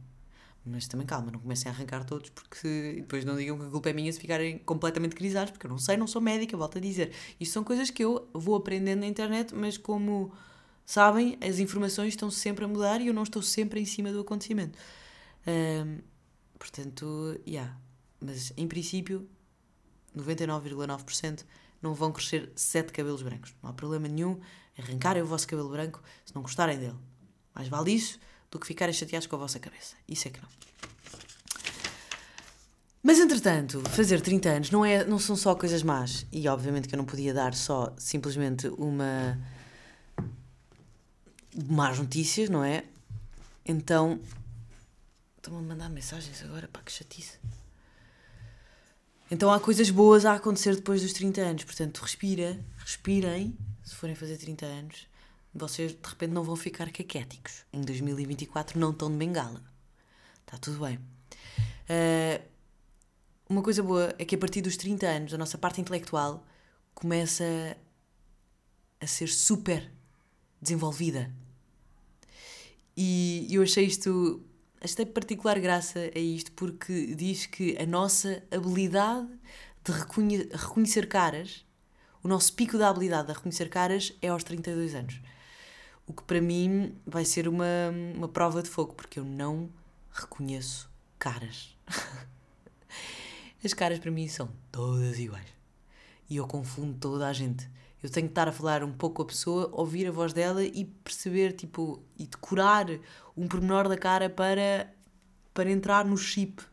[0.65, 3.89] Mas também calma, não comecem a arrancar todos, porque depois não digam que a culpa
[3.91, 6.81] é minha se ficarem completamente crisados, porque eu não sei, não sou médica, volto a
[6.81, 7.11] dizer.
[7.39, 10.33] Isto são coisas que eu vou aprendendo na internet, mas como
[10.83, 14.21] sabem, as informações estão sempre a mudar e eu não estou sempre em cima do
[14.21, 14.77] acontecimento.
[15.47, 15.99] Um,
[16.57, 17.51] portanto, já.
[17.51, 17.77] Yeah.
[18.19, 19.29] Mas em princípio,
[20.17, 21.45] 99,9%
[21.81, 23.55] não vão crescer 7 cabelos brancos.
[23.61, 24.39] Não há problema nenhum
[24.79, 26.97] arrancarem o vosso cabelo branco se não gostarem dele.
[27.53, 28.19] Mais vale isso
[28.51, 29.95] do que ficarem chateados com a vossa cabeça.
[30.07, 30.49] Isso é que não.
[33.01, 36.25] Mas entretanto, fazer 30 anos não, é, não são só coisas más.
[36.31, 39.39] E obviamente que eu não podia dar só simplesmente uma.
[41.67, 42.83] más notícias, não é?
[43.65, 44.19] Então.
[45.37, 47.39] Estão-me a mandar mensagens agora, pá, que chatice.
[49.31, 51.63] Então há coisas boas a acontecer depois dos 30 anos.
[51.63, 53.57] Portanto, respira, respirem,
[53.89, 55.07] se forem fazer 30 anos
[55.53, 57.65] vocês de repente não vão ficar caquéticos.
[57.73, 59.63] Em 2024 não estão de bengala.
[60.41, 60.97] Está tudo bem.
[61.89, 62.45] Uh,
[63.49, 66.45] uma coisa boa é que a partir dos 30 anos a nossa parte intelectual
[66.93, 67.75] começa
[69.01, 69.91] a ser super
[70.61, 71.33] desenvolvida.
[72.95, 74.45] E eu achei isto,
[74.79, 79.29] achei particular graça a isto porque diz que a nossa habilidade
[79.83, 79.91] de
[80.55, 81.65] reconhecer caras,
[82.23, 85.21] o nosso pico da habilidade de reconhecer caras é aos 32 anos.
[86.05, 87.65] O que para mim vai ser uma,
[88.15, 89.69] uma prova de fogo, porque eu não
[90.11, 91.75] reconheço caras.
[93.63, 95.47] As caras para mim são todas iguais.
[96.29, 97.69] E eu confundo toda a gente.
[98.01, 100.63] Eu tenho que estar a falar um pouco com a pessoa, ouvir a voz dela
[100.63, 102.87] e perceber, tipo, e decorar
[103.35, 104.93] um pormenor da cara para,
[105.53, 106.63] para entrar no chip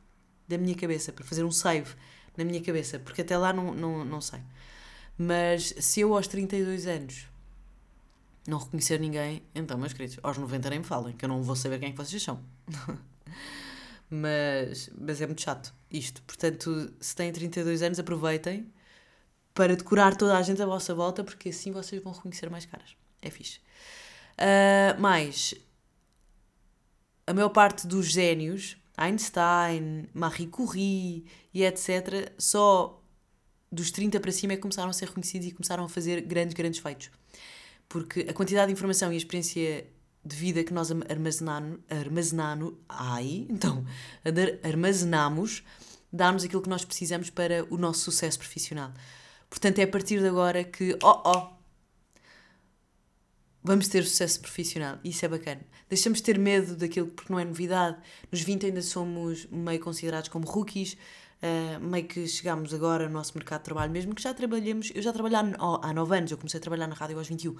[0.46, 1.94] da minha cabeça, para fazer um save
[2.36, 4.40] na minha cabeça, porque até lá não, não, não sei.
[5.18, 7.26] Mas se eu aos 32 anos
[8.46, 11.56] não reconhecer ninguém, então, meus queridos, aos 90 nem me falem, que eu não vou
[11.56, 12.40] saber quem é que vocês são.
[14.10, 16.22] mas, mas é muito chato isto.
[16.22, 18.70] Portanto, se têm 32 anos, aproveitem
[19.52, 22.94] para decorar toda a gente à vossa volta, porque assim vocês vão reconhecer mais caras.
[23.22, 23.58] É fixe.
[24.38, 25.00] Uh,
[27.26, 33.02] a maior parte dos génios, Einstein, Marie Curie e etc., só
[33.70, 36.54] dos 30 para cima é que começaram a ser reconhecidos e começaram a fazer grandes,
[36.54, 37.10] grandes feitos
[37.88, 39.86] porque a quantidade de informação e a experiência
[40.24, 43.84] de vida que nós armazenamos, ai, então,
[44.62, 45.62] armazenamos,
[46.12, 48.92] dá-nos aquilo que nós precisamos para o nosso sucesso profissional.
[49.48, 51.48] Portanto, é a partir de agora que, oh, oh,
[53.62, 54.98] vamos ter sucesso profissional.
[55.04, 55.60] Isso é bacana.
[55.88, 57.96] Deixamos de ter medo daquilo porque não é novidade.
[58.30, 60.96] Nos 20 ainda somos meio considerados como rookies,
[61.42, 65.02] Uh, meio que chegámos agora no nosso mercado de trabalho, mesmo que já trabalhemos, eu
[65.02, 67.54] já trabalhei há 9 anos, eu comecei a trabalhar na rádio aos 21,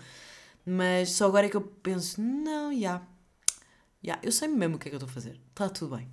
[0.65, 3.07] mas só agora é que eu penso, não, já, yeah,
[4.03, 6.09] yeah, eu sei mesmo o que é que eu estou a fazer, está tudo bem,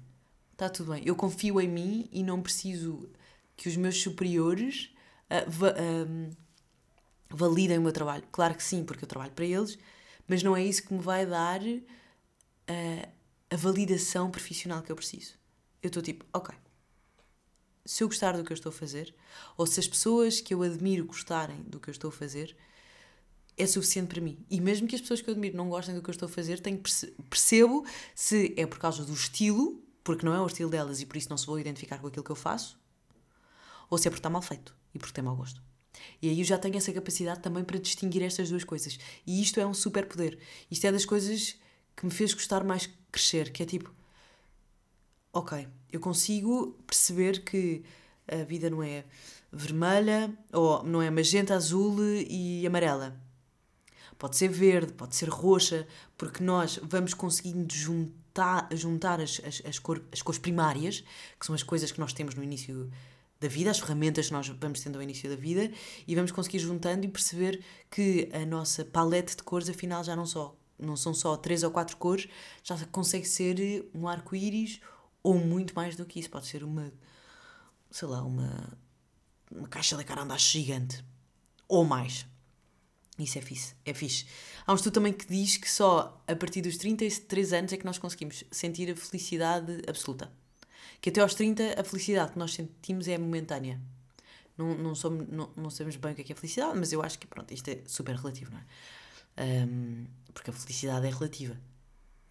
[0.52, 3.10] está tudo bem, eu confio em mim e não preciso
[3.56, 4.93] que os meus superiores
[5.30, 6.38] uh, va uh,
[7.30, 9.80] validem o meu trabalho, claro que sim, porque eu trabalho para eles,
[10.28, 11.62] mas não é isso que me vai dar
[13.49, 15.34] a validação profissional que eu preciso.
[15.82, 16.56] Eu estou tipo, ok,
[17.86, 19.13] se eu gostar do que eu estou a fazer,
[19.58, 22.56] ou se as pessoas que eu admiro gostarem do que eu estou a fazer,
[23.58, 24.38] é suficiente para mim.
[24.50, 26.30] E mesmo que as pessoas que eu admiro não gostem do que eu estou a
[26.30, 26.82] fazer, tenho,
[27.30, 31.17] percebo se é por causa do estilo, porque não é o estilo delas e por
[31.17, 32.80] isso não se vou identificar com aquilo que eu faço,
[33.89, 35.62] ou se é porque está mal feito e porque tem mau gosto.
[36.22, 38.98] E aí eu já tenho essa capacidade também para distinguir estas duas coisas.
[39.26, 40.39] E isto é um super poder.
[40.69, 41.56] Isto é das coisas
[41.96, 43.93] que me fez gostar mais crescer, que é tipo,
[45.34, 47.84] ok, eu consigo perceber que
[48.28, 49.04] a vida não é
[49.52, 51.98] vermelha, ou não é magenta, azul
[52.30, 53.19] e amarela.
[54.17, 59.80] Pode ser verde, pode ser roxa, porque nós vamos conseguindo juntar, juntar as, as, as,
[59.80, 61.04] cor, as cores primárias,
[61.39, 62.89] que são as coisas que nós temos no início
[63.39, 65.69] da vida, as ferramentas que nós vamos tendo ao início da vida,
[66.08, 70.26] e vamos conseguir juntando e perceber que a nossa palete de cores, afinal, já não,
[70.26, 72.30] só, não são só três ou quatro cores,
[72.63, 74.80] já consegue ser um arco-íris
[75.23, 76.29] ou muito mais do que isso.
[76.29, 76.91] Pode ser uma,
[77.89, 78.77] sei lá, uma,
[79.49, 81.03] uma caixa de caramba gigante.
[81.67, 82.27] Ou mais.
[83.17, 84.25] Isso é fixe, é fixe.
[84.65, 87.86] Há um estudo também que diz que só a partir dos 33 anos é que
[87.86, 90.31] nós conseguimos sentir a felicidade absoluta.
[90.99, 93.79] Que até aos 30 a felicidade que nós sentimos é momentânea.
[94.57, 97.19] Não, não, somos, não, não sabemos bem o que é, é felicidade, mas eu acho
[97.19, 99.65] que pronto, isto é super relativo, não é?
[99.65, 101.59] Um, porque a felicidade é relativa.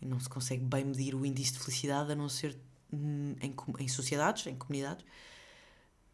[0.01, 2.57] E não se consegue bem medir o índice de felicidade a não ser
[2.93, 5.05] em, em sociedades, em comunidades,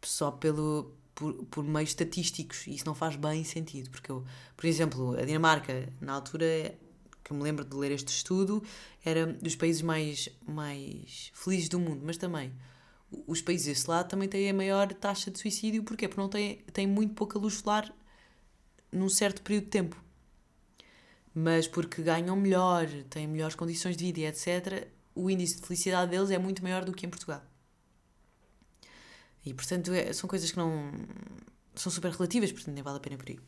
[0.03, 2.67] só pelo, por, por meios estatísticos.
[2.67, 3.89] E isso não faz bem sentido.
[3.89, 6.75] Porque, eu, por exemplo, a Dinamarca, na altura
[7.23, 8.63] que me lembro de ler este estudo,
[9.03, 12.53] era dos países mais, mais felizes do mundo, mas também
[13.27, 16.07] os países desse lado também têm a maior taxa de suicídio, porquê?
[16.07, 17.93] Porque não têm, têm muito pouca luz solar
[18.91, 20.03] num certo período de tempo.
[21.33, 26.11] Mas porque ganham melhor, têm melhores condições de vida e etc., o índice de felicidade
[26.11, 27.43] deles é muito maior do que em Portugal.
[29.45, 30.91] E portanto é, são coisas que não.
[31.75, 33.39] são super relativas, portanto nem vale a pena por aí.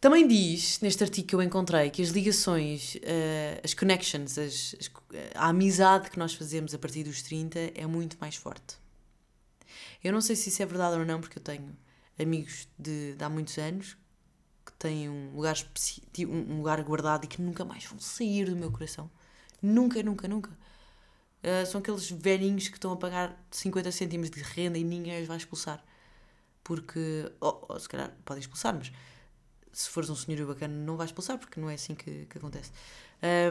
[0.00, 4.90] Também diz, neste artigo que eu encontrei, que as ligações, uh, as connections, as, as,
[5.32, 8.76] a amizade que nós fazemos a partir dos 30 é muito mais forte.
[10.02, 11.76] Eu não sei se isso é verdade ou não, porque eu tenho
[12.18, 13.96] amigos de, de há muitos anos
[14.66, 15.56] que têm um lugar,
[16.28, 19.08] um lugar guardado e que nunca mais vão sair do meu coração.
[19.62, 20.50] Nunca, nunca, nunca.
[21.42, 25.28] Uh, são aqueles velhinhos que estão a pagar 50 cêntimos de renda e ninguém os
[25.28, 25.84] vai expulsar.
[26.62, 28.92] Porque, ou, ou se calhar podem expulsar, mas
[29.72, 32.70] se fores um senhor bacana, não vais expulsar, porque não é assim que, que acontece.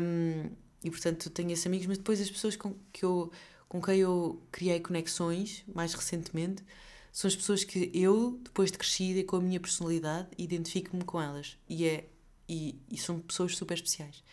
[0.02, 0.52] Um,
[0.84, 3.32] e portanto, tenho esses amigos, mas depois as pessoas com, que eu,
[3.67, 6.63] com quem eu criei conexões mais recentemente
[7.12, 11.21] são as pessoas que eu, depois de crescida e com a minha personalidade, identifico-me com
[11.21, 11.58] elas.
[11.67, 12.08] E, é,
[12.47, 14.24] e, e, são pessoas super especiais.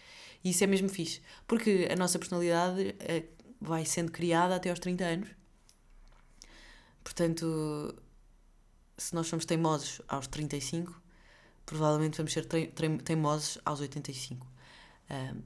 [0.45, 3.25] E isso é mesmo fixe, porque a nossa personalidade é,
[3.61, 5.29] vai sendo criada até aos 30 anos.
[7.03, 7.95] Portanto,
[8.97, 11.01] se nós somos teimosos aos 35,
[11.65, 12.47] provavelmente vamos ser
[13.05, 14.47] teimosos aos 85.
[15.11, 15.43] Um,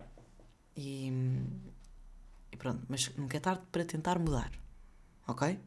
[0.76, 1.12] e,
[2.50, 4.50] e pronto, mas nunca é tarde para tentar mudar.
[5.26, 5.58] Ok?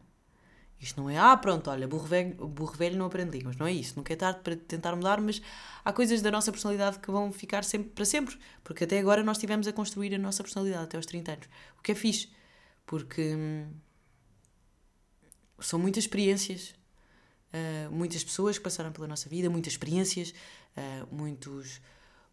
[0.79, 3.55] Isto não é, ah, pronto, olha, burro velho, burro velho não aprende línguas.
[3.55, 3.93] Não é isso.
[3.95, 5.41] Nunca é tarde para tentar mudar, mas
[5.83, 8.37] há coisas da nossa personalidade que vão ficar sempre para sempre.
[8.63, 11.49] Porque até agora nós estivemos a construir a nossa personalidade até aos 30 anos.
[11.79, 12.29] O que é fixe.
[12.85, 13.67] Porque hum,
[15.59, 16.75] são muitas experiências
[17.55, 20.33] uh, muitas pessoas que passaram pela nossa vida, muitas experiências,
[20.77, 21.81] uh, muitos,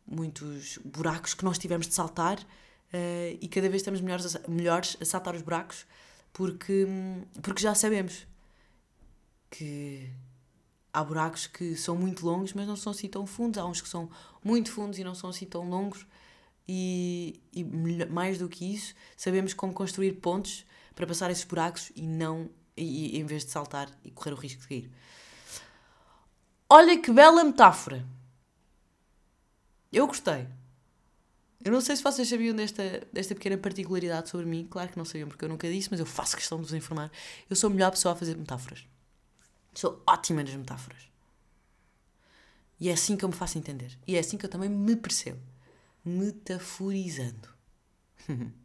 [0.07, 4.97] muitos buracos que nós tivemos de saltar uh, e cada vez estamos melhores a, melhores
[5.01, 5.87] a saltar os buracos
[6.33, 6.87] porque,
[7.43, 8.27] porque já sabemos
[9.53, 10.11] que
[10.93, 13.59] há buracos que são muito longos, mas não são assim tão fundos.
[13.59, 14.11] Há uns que são
[14.43, 16.07] muito fundos e não são assim tão longos.
[16.67, 17.63] E, e
[18.07, 23.19] mais do que isso, sabemos como construir pontes para passar esses buracos e não e,
[23.19, 24.91] em vez de saltar e correr o risco de cair.
[26.69, 28.07] Olha que bela metáfora.
[29.93, 30.47] Eu gostei.
[31.65, 34.67] Eu não sei se vocês sabiam desta, desta pequena particularidade sobre mim.
[34.71, 37.11] Claro que não sabiam, porque eu nunca disse, mas eu faço questão de vos informar.
[37.49, 38.87] Eu sou a melhor pessoa a fazer metáforas.
[39.75, 41.03] Sou ótima nas metáforas.
[42.79, 43.97] E é assim que eu me faço entender.
[44.07, 45.41] E é assim que eu também me percebo.
[46.05, 47.49] Metaforizando.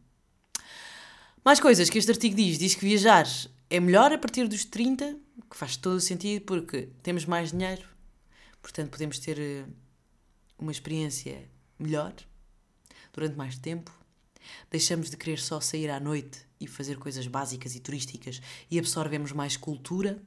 [1.44, 2.58] Mais coisas que este artigo diz.
[2.58, 3.26] Diz que viajar
[3.70, 5.16] é melhor a partir dos 30,
[5.48, 7.86] que faz todo o sentido porque temos mais dinheiro,
[8.60, 9.64] portanto podemos ter eh,
[10.58, 12.14] uma experiência melhor
[13.12, 13.92] durante mais tempo.
[14.70, 18.40] Deixamos de querer só sair à noite e fazer coisas básicas e turísticas
[18.70, 20.20] e absorvemos mais cultura.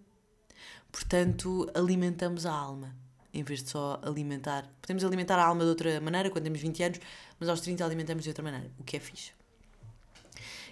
[0.91, 3.01] Portanto, alimentamos a alma
[3.34, 4.69] em vez de só alimentar.
[4.82, 6.99] Podemos alimentar a alma de outra maneira quando temos 20 anos,
[7.39, 9.32] mas aos 30 alimentamos de outra maneira, o que é fixe.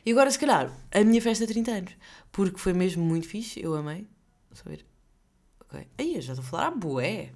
[0.05, 1.93] E agora, se calhar, a minha festa de 30 anos.
[2.31, 4.07] Porque foi mesmo muito fixe, eu amei.
[4.53, 4.85] Saber.
[5.61, 5.87] Ok.
[5.97, 7.31] Aí, eu já estou a falar, ah, bué.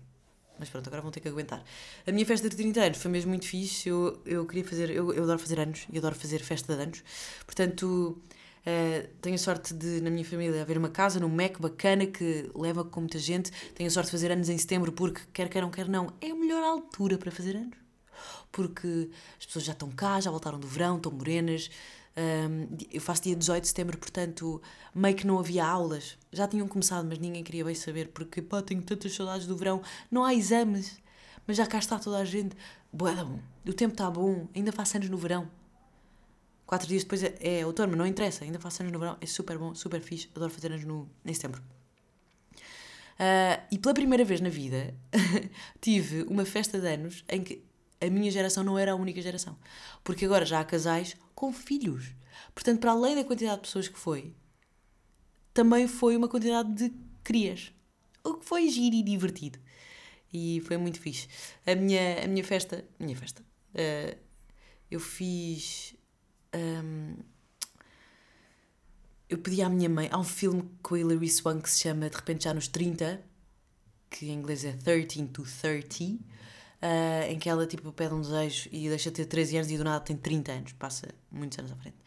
[0.57, 1.63] Mas pronto, agora vão ter que aguentar.
[2.07, 3.89] A minha festa de 30 anos foi mesmo muito fixe.
[3.89, 4.89] Eu, eu queria fazer.
[4.89, 7.03] Eu, eu adoro fazer anos e adoro fazer festa de anos.
[7.45, 8.21] Portanto,
[8.65, 12.49] uh, tenho a sorte de, na minha família, haver uma casa no MEC bacana que
[12.55, 13.51] leva com muita gente.
[13.73, 16.35] Tenho a sorte de fazer anos em setembro porque, quer queiram, quer não, é a
[16.35, 17.77] melhor altura para fazer anos.
[18.51, 21.69] Porque as pessoas já estão cá, já voltaram do verão, estão morenas.
[22.91, 24.61] Eu faço dia 18 de setembro, portanto,
[24.93, 26.17] meio que não havia aulas.
[26.31, 29.81] Já tinham começado, mas ninguém queria bem saber, porque pá, tenho tantas saudades do verão.
[30.11, 30.97] Não há exames,
[31.47, 32.55] mas já cá está toda a gente.
[32.91, 33.39] Boa, bom.
[33.67, 35.49] O tempo está bom, ainda faço anos no verão.
[36.73, 39.15] Quatro dias depois é, é outono, mas não interessa, ainda faço anos no verão.
[39.21, 40.27] É super bom, super fixe.
[40.35, 41.61] Adoro fazer anos no, em setembro.
[42.55, 44.91] Uh, e pela primeira vez na vida
[45.79, 47.63] tive uma festa de anos em que
[48.01, 49.55] a minha geração não era a única geração.
[50.03, 52.15] Porque agora já há casais com filhos.
[52.55, 54.33] Portanto, para além da quantidade de pessoas que foi,
[55.53, 56.91] também foi uma quantidade de
[57.23, 57.71] crias.
[58.23, 59.59] O que foi giro e divertido.
[60.33, 61.27] E foi muito fixe.
[61.67, 62.83] A minha, a minha festa.
[62.99, 63.43] Minha festa.
[63.75, 64.17] Uh,
[64.89, 65.95] eu fiz.
[66.55, 67.15] Um,
[69.29, 70.09] eu pedi à minha mãe.
[70.11, 73.21] Há um filme com a Hilary Swank que se chama De repente já nos 30,
[74.09, 76.03] que em inglês é 13 to 30
[76.83, 79.77] uh, em que ela tipo pede um desejo e deixa de ter 13 anos e
[79.77, 81.97] do nada tem 30 anos, passa muitos anos à frente.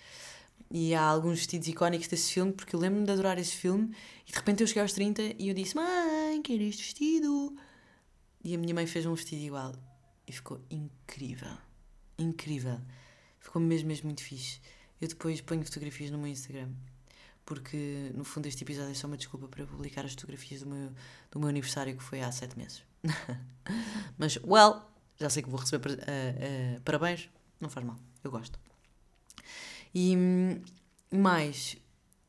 [0.71, 3.95] E há alguns vestidos icónicos desse filme, porque eu lembro-me de adorar esse filme
[4.27, 7.57] e de repente eu cheguei aos 30 e eu disse: Mãe, quero este vestido.
[8.45, 9.73] E a minha mãe fez um vestido igual
[10.27, 11.57] e ficou incrível.
[12.19, 12.81] incrível.
[13.47, 14.61] Ficou mesmo, mesmo muito fixe.
[15.01, 16.69] Eu depois ponho fotografias no meu Instagram.
[17.45, 20.91] Porque, no fundo, este episódio é só uma desculpa para publicar as fotografias do meu,
[21.31, 22.83] do meu aniversário, que foi há sete meses.
[24.19, 24.83] Mas, well,
[25.17, 27.31] já sei que vou receber uh, uh, parabéns.
[27.61, 27.97] Não faz mal.
[28.25, 28.59] Eu gosto.
[29.95, 30.61] E hum,
[31.13, 31.77] mais,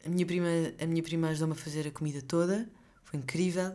[0.06, 0.48] a minha prima,
[0.80, 2.70] a minha prima ajudou-me a fazer a comida toda.
[3.04, 3.72] Foi incrível.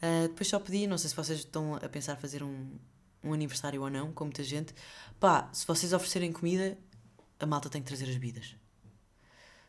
[0.00, 2.70] Uh, depois só pedi, não sei se vocês estão a pensar fazer um,
[3.22, 4.74] um aniversário ou não, com muita gente.
[5.18, 6.78] Pá, se vocês oferecerem comida,
[7.38, 8.56] a malta tem que trazer as bebidas.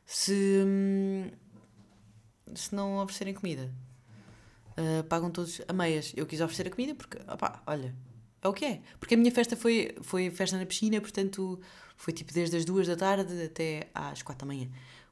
[0.06, 1.30] Se, hum,
[2.56, 3.72] se não oferecerem comida,
[4.72, 6.14] uh, pagam todos a meias.
[6.16, 7.96] Eu quis oferecer a comida porque, opá, olha,
[8.42, 8.82] é o que é.
[9.00, 11.60] Porque a minha festa foi, foi festa na piscina, portanto,
[11.96, 14.70] foi tipo desde as duas da tarde até às quatro da manhã.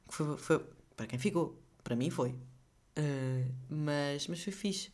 [0.07, 2.29] Foi, foi, para quem ficou, para mim foi.
[2.29, 4.91] Uh, mas, mas foi fixe.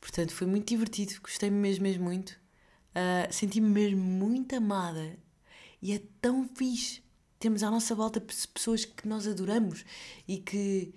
[0.00, 2.41] Portanto, foi muito divertido, gostei-me mesmo, mesmo muito.
[2.92, 5.16] Uh, Senti-me mesmo muito amada.
[5.80, 7.02] E é tão fixe.
[7.38, 9.84] Temos à nossa volta pessoas que nós adoramos
[10.28, 10.94] e que,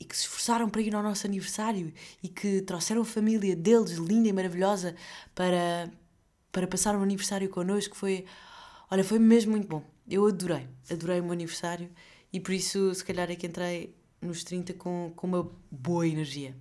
[0.00, 3.92] e que se esforçaram para ir ao nosso aniversário e que trouxeram a família deles,
[3.92, 4.96] linda e maravilhosa,
[5.32, 5.88] para,
[6.50, 7.96] para passar o um aniversário connosco.
[7.96, 8.24] Foi,
[8.90, 9.84] olha, foi mesmo muito bom.
[10.08, 11.88] Eu adorei, adorei o meu aniversário
[12.32, 16.56] e por isso, se calhar, é que entrei nos 30 com, com uma boa energia.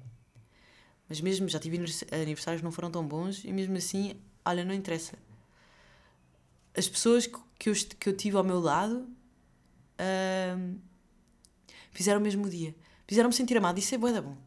[1.09, 1.77] Mas mesmo, já tive
[2.11, 5.17] aniversários que não foram tão bons e mesmo assim, olha, não interessa.
[6.75, 9.07] As pessoas que eu, que eu tive ao meu lado
[11.91, 12.75] fizeram o mesmo dia.
[13.07, 13.77] Fizeram-me sentir amado.
[13.77, 14.37] Isso é boa da bom.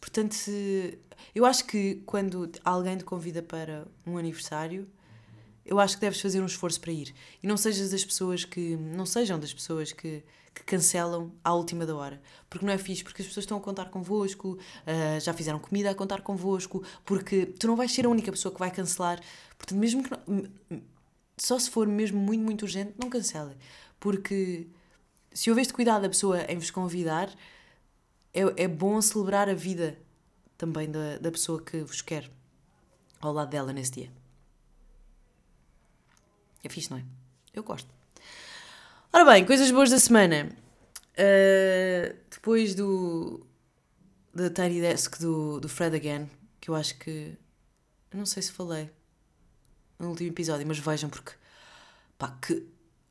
[0.00, 0.98] Portanto, se,
[1.34, 4.88] eu acho que quando alguém te convida para um aniversário,
[5.64, 7.14] eu acho que deves fazer um esforço para ir.
[7.42, 8.76] E não sejas das pessoas que.
[8.76, 10.22] Não sejam das pessoas que
[10.54, 12.22] que cancelam à última da hora.
[12.48, 15.90] Porque não é fixe, porque as pessoas estão a contar convosco, uh, já fizeram comida
[15.90, 19.20] a contar convosco, porque tu não vais ser a única pessoa que vai cancelar.
[19.58, 20.50] Portanto, mesmo que não,
[21.36, 23.56] só se for mesmo muito, muito urgente, não cancelem.
[23.98, 24.66] Porque
[25.32, 27.28] se houver este cuidado da pessoa em vos convidar,
[28.32, 29.98] é, é bom celebrar a vida
[30.56, 32.30] também da, da pessoa que vos quer
[33.20, 34.12] ao lado dela nesse dia.
[36.62, 37.04] É fixe, não é?
[37.52, 37.88] Eu gosto.
[39.12, 40.50] Ora bem, coisas boas da semana.
[41.12, 43.46] Uh, depois do
[44.32, 46.28] da Tiny Desk do, do Fred Again,
[46.60, 47.36] que eu acho que.
[48.12, 48.90] Não sei se falei
[49.98, 51.32] no último episódio, mas vejam porque.
[52.18, 52.66] pá, que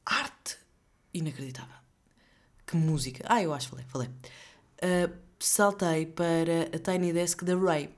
[0.05, 0.57] arte
[1.13, 1.75] inacreditável.
[2.65, 3.23] Que música.
[3.27, 4.07] Ah, eu acho falei, falei.
[4.07, 7.89] Uh, saltei para a Tiny Desk da Ray.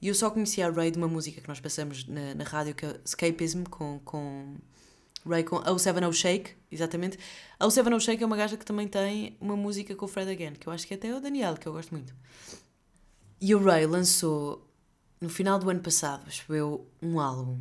[0.00, 2.74] E eu só conhecia a Ray de uma música que nós passamos na, na rádio,
[2.74, 4.56] que é Escapism, com, com
[5.24, 7.18] Ray com O Seven O Shake, exatamente.
[7.60, 10.30] O Seven O Shake é uma gaja que também tem uma música com o Fred
[10.30, 12.14] Again, que eu acho que é até o Daniel, que eu gosto muito.
[13.40, 14.68] E o Ray lançou,
[15.20, 17.60] no final do ano passado, acho eu, um álbum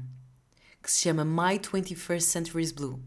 [0.81, 2.99] que se chama My 21st Century's Blue.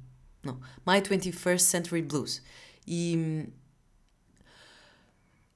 [0.42, 2.42] Não, My 21st Century Blues.
[2.87, 3.48] E,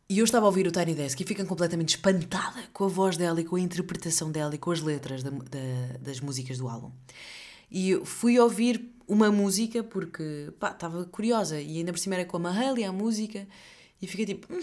[0.09, 3.17] e eu estava a ouvir o Tiny Desk e fico completamente espantada com a voz
[3.17, 6.69] dela e com a interpretação dela e com as letras da, da, das músicas do
[6.69, 6.91] álbum.
[7.71, 12.39] E fui ouvir uma música porque, pá, estava curiosa e ainda por cima era com
[12.39, 13.47] a Mahalia a música
[14.01, 14.61] e fiquei tipo, hum,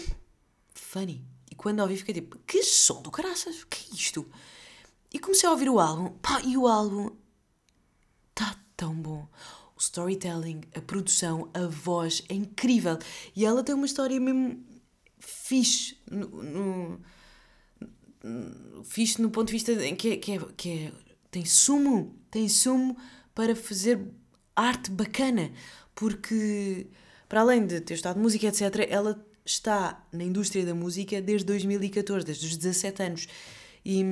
[0.74, 1.24] funny.
[1.50, 4.26] E quando ouvi fiquei tipo, que som do caraças, que é isto?
[5.12, 7.10] E comecei a ouvir o álbum, pá, e o álbum
[8.76, 9.28] tão bom.
[9.76, 12.98] O storytelling, a produção, a voz é incrível.
[13.34, 14.64] E ela tem uma história mesmo
[15.18, 15.98] fixe.
[16.10, 17.00] No, no,
[18.22, 20.92] no fixe no ponto de vista em que, é, que, é, que é,
[21.30, 22.96] tem sumo tem sumo
[23.34, 24.00] para fazer
[24.54, 25.52] arte bacana,
[25.94, 26.86] porque
[27.28, 32.26] para além de ter estado música, etc., ela está na indústria da música desde 2014,
[32.26, 33.28] desde os 17 anos.
[33.84, 34.04] E,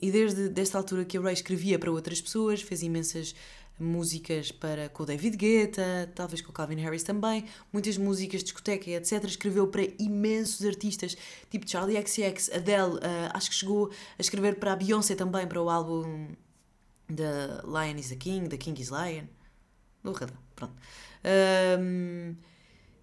[0.00, 3.34] e desde desta altura que a Ray escrevia para outras pessoas, fez imensas
[3.80, 8.44] músicas para com o David Guetta, talvez com o Calvin Harris também, muitas músicas de
[8.44, 9.24] discoteca, etc.
[9.24, 11.16] Escreveu para imensos artistas,
[11.50, 13.00] tipo Charlie XCX, Adele, uh,
[13.34, 16.28] acho que chegou a escrever para a Beyoncé também, para o álbum
[17.14, 19.24] The Lion is the King, The King is Lion.
[20.02, 20.74] Burrada, pronto.
[21.80, 22.36] Um,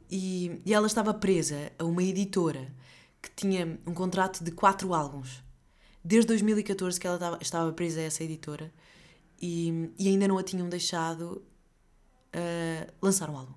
[0.10, 2.74] e, e ela estava presa a uma editora
[3.22, 5.44] que tinha um contrato de quatro álbuns.
[6.04, 8.72] Desde 2014 que ela estava presa a essa editora
[9.42, 11.42] e, e ainda não a tinham deixado
[12.36, 13.54] uh, lançar um álbum.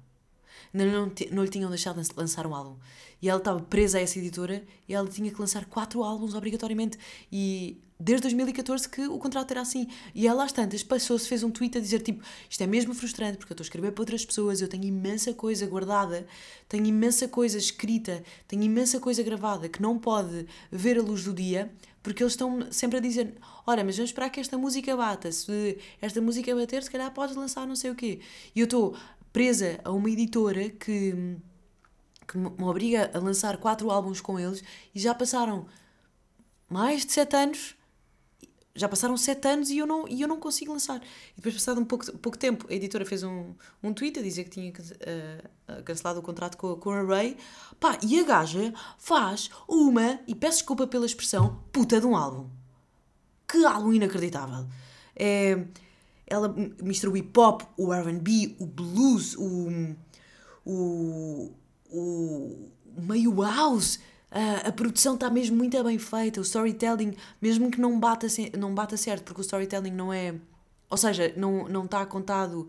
[0.73, 2.77] ainda não, não lhe tinham deixado lançar um álbum.
[3.23, 6.99] E ela estava presa a essa editora e ela tinha que lançar quatro álbuns obrigatoriamente.
[7.31, 9.87] E desde 2014 que o contrato era assim.
[10.15, 13.37] E ela às tantas passou-se, fez um tweet a dizer tipo, isto é mesmo frustrante
[13.37, 16.27] porque eu estou a escrever para outras pessoas, eu tenho imensa coisa guardada,
[16.67, 21.35] tenho imensa coisa escrita, tenho imensa coisa gravada que não pode ver a luz do
[21.35, 21.71] dia,
[22.03, 23.35] porque eles estão sempre a dizer,
[23.67, 27.37] ora, mas vamos esperar que esta música bata, se esta música bater, se calhar podes
[27.37, 28.21] lançar não sei o quê.
[28.55, 28.97] E eu estou
[29.33, 31.37] presa a uma editora que
[32.27, 34.63] que me obriga a lançar quatro álbuns com eles
[34.95, 35.67] e já passaram
[36.69, 37.75] mais de sete anos
[38.75, 41.01] já passaram sete anos e eu não, e eu não consigo lançar.
[41.33, 44.45] E depois, passado um pouco, pouco tempo, a editora fez um, um tweet a dizer
[44.45, 47.37] que tinha uh, cancelado o contrato com, com a Ray.
[47.79, 52.49] Pá, e a gaja faz uma, e peço desculpa pela expressão, puta de um álbum.
[53.47, 54.67] Que álbum inacreditável.
[55.17, 55.65] É,
[56.27, 59.97] ela mistura o hip hop, o RB, o blues, o,
[60.65, 61.53] o,
[61.91, 63.99] o meio house.
[64.31, 68.73] Uh, a produção está mesmo muito bem feita, o storytelling, mesmo que não bata, não
[68.73, 70.35] bata certo, porque o storytelling não é.
[70.89, 72.69] Ou seja, não, não está contado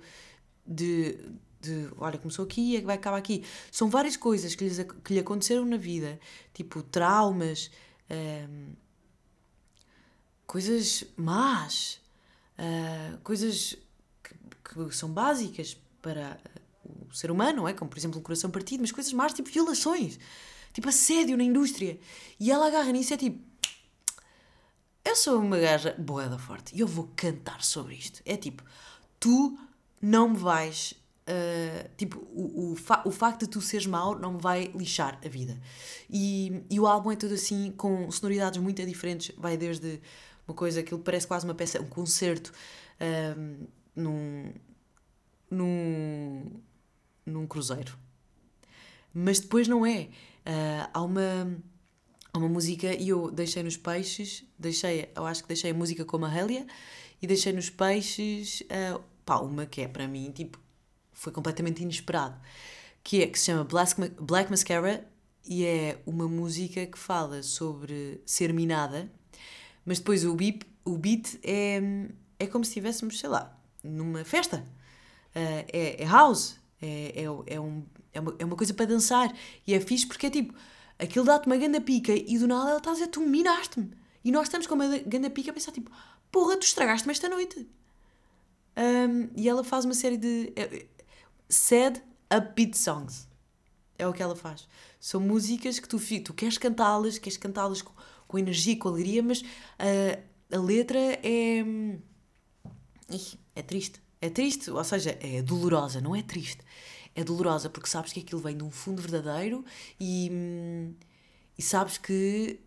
[0.65, 1.17] de,
[1.59, 1.87] de.
[1.97, 3.43] Olha, começou aqui e vai acabar aqui.
[3.71, 6.19] São várias coisas que, lhes, que lhe aconteceram na vida,
[6.51, 7.69] tipo traumas,
[8.09, 8.73] um,
[10.47, 12.01] coisas más,
[12.57, 13.77] uh, coisas
[14.23, 14.35] que,
[14.87, 16.39] que são básicas para
[17.09, 17.73] o ser humano, não é?
[17.73, 20.19] Como, por exemplo, o coração partido, mas coisas más, tipo violações,
[20.73, 21.99] tipo assédio na indústria.
[22.39, 23.51] E ela agarra nisso e é tipo.
[25.03, 28.21] Eu sou uma gaja boeda forte e eu vou cantar sobre isto.
[28.25, 28.63] É tipo,
[29.19, 29.57] tu
[30.01, 30.93] não me vais.
[31.21, 35.19] Uh, tipo, o, o, fa o facto de tu seres mau não me vai lixar
[35.23, 35.59] a vida.
[36.09, 39.35] E, e o álbum é todo assim, com sonoridades muito diferentes.
[39.37, 40.01] Vai desde
[40.47, 42.51] uma coisa que parece quase uma peça, um concerto,
[42.99, 44.53] uh, num,
[45.49, 46.61] num,
[47.25, 47.97] num cruzeiro.
[49.13, 50.09] Mas depois não é.
[50.45, 51.61] Uh, há uma
[52.33, 56.05] há uma música e eu deixei nos peixes, deixei, eu acho que deixei a música
[56.05, 56.65] como a Hélia
[57.21, 60.59] e deixei nos peixes uh, pá, uma que é para mim, tipo,
[61.11, 62.39] foi completamente inesperado,
[63.03, 65.05] que é que se chama Black, Black Mascara
[65.45, 69.11] e é uma música que fala sobre ser minada,
[69.85, 71.81] mas depois o beat, o beat é,
[72.39, 74.65] é como se estivéssemos, sei lá, numa festa.
[75.35, 79.33] Uh, é, é house, é, é, é, um, é, uma, é uma coisa para dançar.
[79.65, 80.53] E é fixe porque é tipo,
[80.97, 83.91] aquilo dá-te uma ganda pica e do nada ela está a dizer, tu minaste-me.
[84.23, 85.91] E nós estamos com uma ganda pica a pensar tipo,
[86.31, 87.67] porra, tu estragaste-me esta noite.
[88.77, 90.85] Um, e ela faz uma série de é,
[91.49, 92.01] sad
[92.35, 93.27] upbeat songs.
[93.97, 94.67] É o que ela faz.
[94.99, 97.93] São músicas que tu, tu queres cantá-las, queres cantá-las com,
[98.27, 101.63] com energia, com alegria, mas uh, a letra é.
[103.09, 104.01] Ih, é triste.
[104.21, 106.63] É triste, ou seja, é dolorosa, não é triste.
[107.15, 109.65] É dolorosa porque sabes que aquilo vem de um fundo verdadeiro
[109.99, 110.31] e,
[111.57, 112.59] e sabes que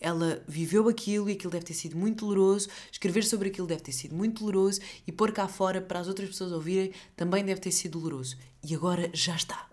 [0.00, 3.92] ela viveu aquilo e aquilo deve ter sido muito doloroso, escrever sobre aquilo deve ter
[3.92, 7.70] sido muito doloroso e pôr cá fora para as outras pessoas ouvirem também deve ter
[7.70, 8.36] sido doloroso.
[8.64, 9.70] E agora já está.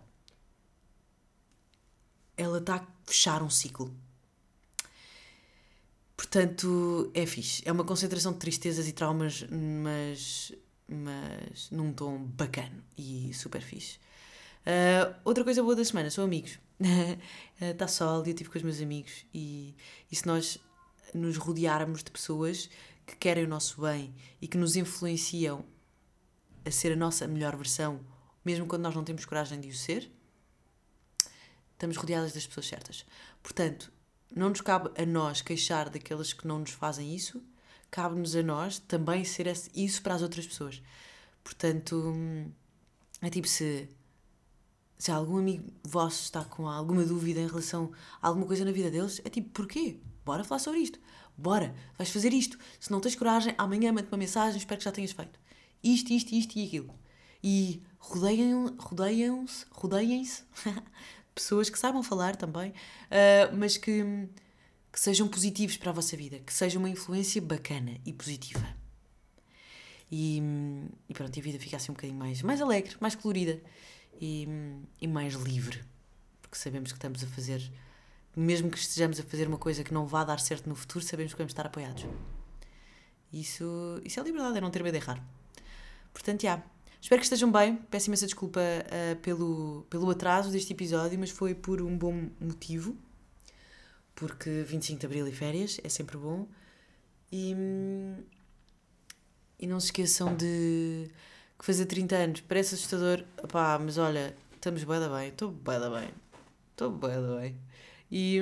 [2.37, 3.95] Ela está a fechar um ciclo.
[6.19, 7.63] Portanto, é fixe.
[7.65, 10.51] É uma concentração de tristezas e traumas, mas,
[10.85, 13.97] mas num tom bacana e super fixe.
[14.67, 16.59] Uh, outra coisa boa da semana são amigos.
[17.57, 19.25] Está uh, sol e eu estive com os meus amigos.
[19.33, 19.73] E,
[20.11, 20.59] e se nós
[21.13, 22.69] nos rodearmos de pessoas
[23.07, 25.63] que querem o nosso bem e que nos influenciam
[26.65, 28.01] a ser a nossa melhor versão,
[28.43, 30.11] mesmo quando nós não temos coragem de o ser,
[31.71, 33.05] estamos rodeadas das pessoas certas.
[33.41, 33.89] Portanto,
[34.35, 37.41] não nos cabe a nós queixar daqueles que não nos fazem isso,
[37.89, 40.81] cabe-nos a nós também ser isso para as outras pessoas.
[41.43, 42.13] Portanto,
[43.21, 43.89] é tipo se,
[44.97, 48.91] se algum amigo vosso está com alguma dúvida em relação a alguma coisa na vida
[48.91, 49.99] deles, é tipo, porquê?
[50.23, 50.99] Bora falar sobre isto.
[51.37, 52.59] Bora, vais fazer isto.
[52.79, 55.39] Se não tens coragem, amanhã mete uma mensagem, espero que já tenhas feito.
[55.83, 56.93] Isto, isto, isto e aquilo.
[57.41, 60.43] E rodeiem-se, rodeiem-se, rodeiem-se
[61.39, 64.03] pessoas que saibam falar também, uh, mas que,
[64.91, 68.67] que sejam positivos para a vossa vida, que sejam uma influência bacana e positiva.
[70.11, 70.41] E,
[71.07, 73.61] e pronto, a vida fica assim um bocadinho mais, mais alegre, mais colorida
[74.19, 74.47] e,
[74.99, 75.81] e mais livre,
[76.41, 77.71] porque sabemos que estamos a fazer,
[78.35, 81.33] mesmo que estejamos a fazer uma coisa que não vá dar certo no futuro, sabemos
[81.33, 82.05] que vamos estar apoiados.
[83.31, 85.23] Isso, isso é liberdade, é não ter medo de errar.
[86.11, 86.61] Portanto, já.
[87.01, 87.77] Espero que estejam bem.
[87.89, 92.97] Peço imensa desculpa uh, pelo, pelo atraso deste episódio, mas foi por um bom motivo.
[94.13, 96.47] Porque 25 de Abril e férias é sempre bom.
[97.31, 97.55] E,
[99.57, 101.09] e não se esqueçam de
[101.57, 103.23] que fazer 30 anos parece assustador.
[103.49, 105.29] Pá, mas olha, estamos bem da bem.
[105.29, 106.09] Estou bem da bem.
[106.71, 107.57] Estou bem da bem.
[108.11, 108.41] E.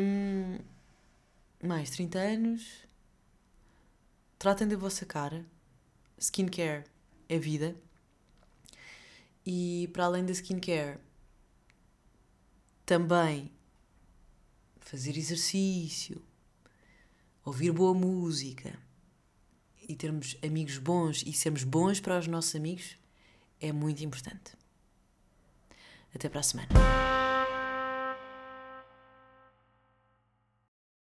[1.63, 2.87] Mais 30 anos.
[4.39, 5.45] Tratem da vossa cara.
[6.19, 6.85] Skincare
[7.29, 7.75] é vida.
[9.49, 10.99] E para além da skincare,
[12.85, 13.49] também
[14.81, 16.21] fazer exercício,
[17.45, 18.77] ouvir boa música
[19.87, 22.97] e termos amigos bons e sermos bons para os nossos amigos
[23.61, 24.51] é muito importante.
[26.13, 27.06] Até para a semana.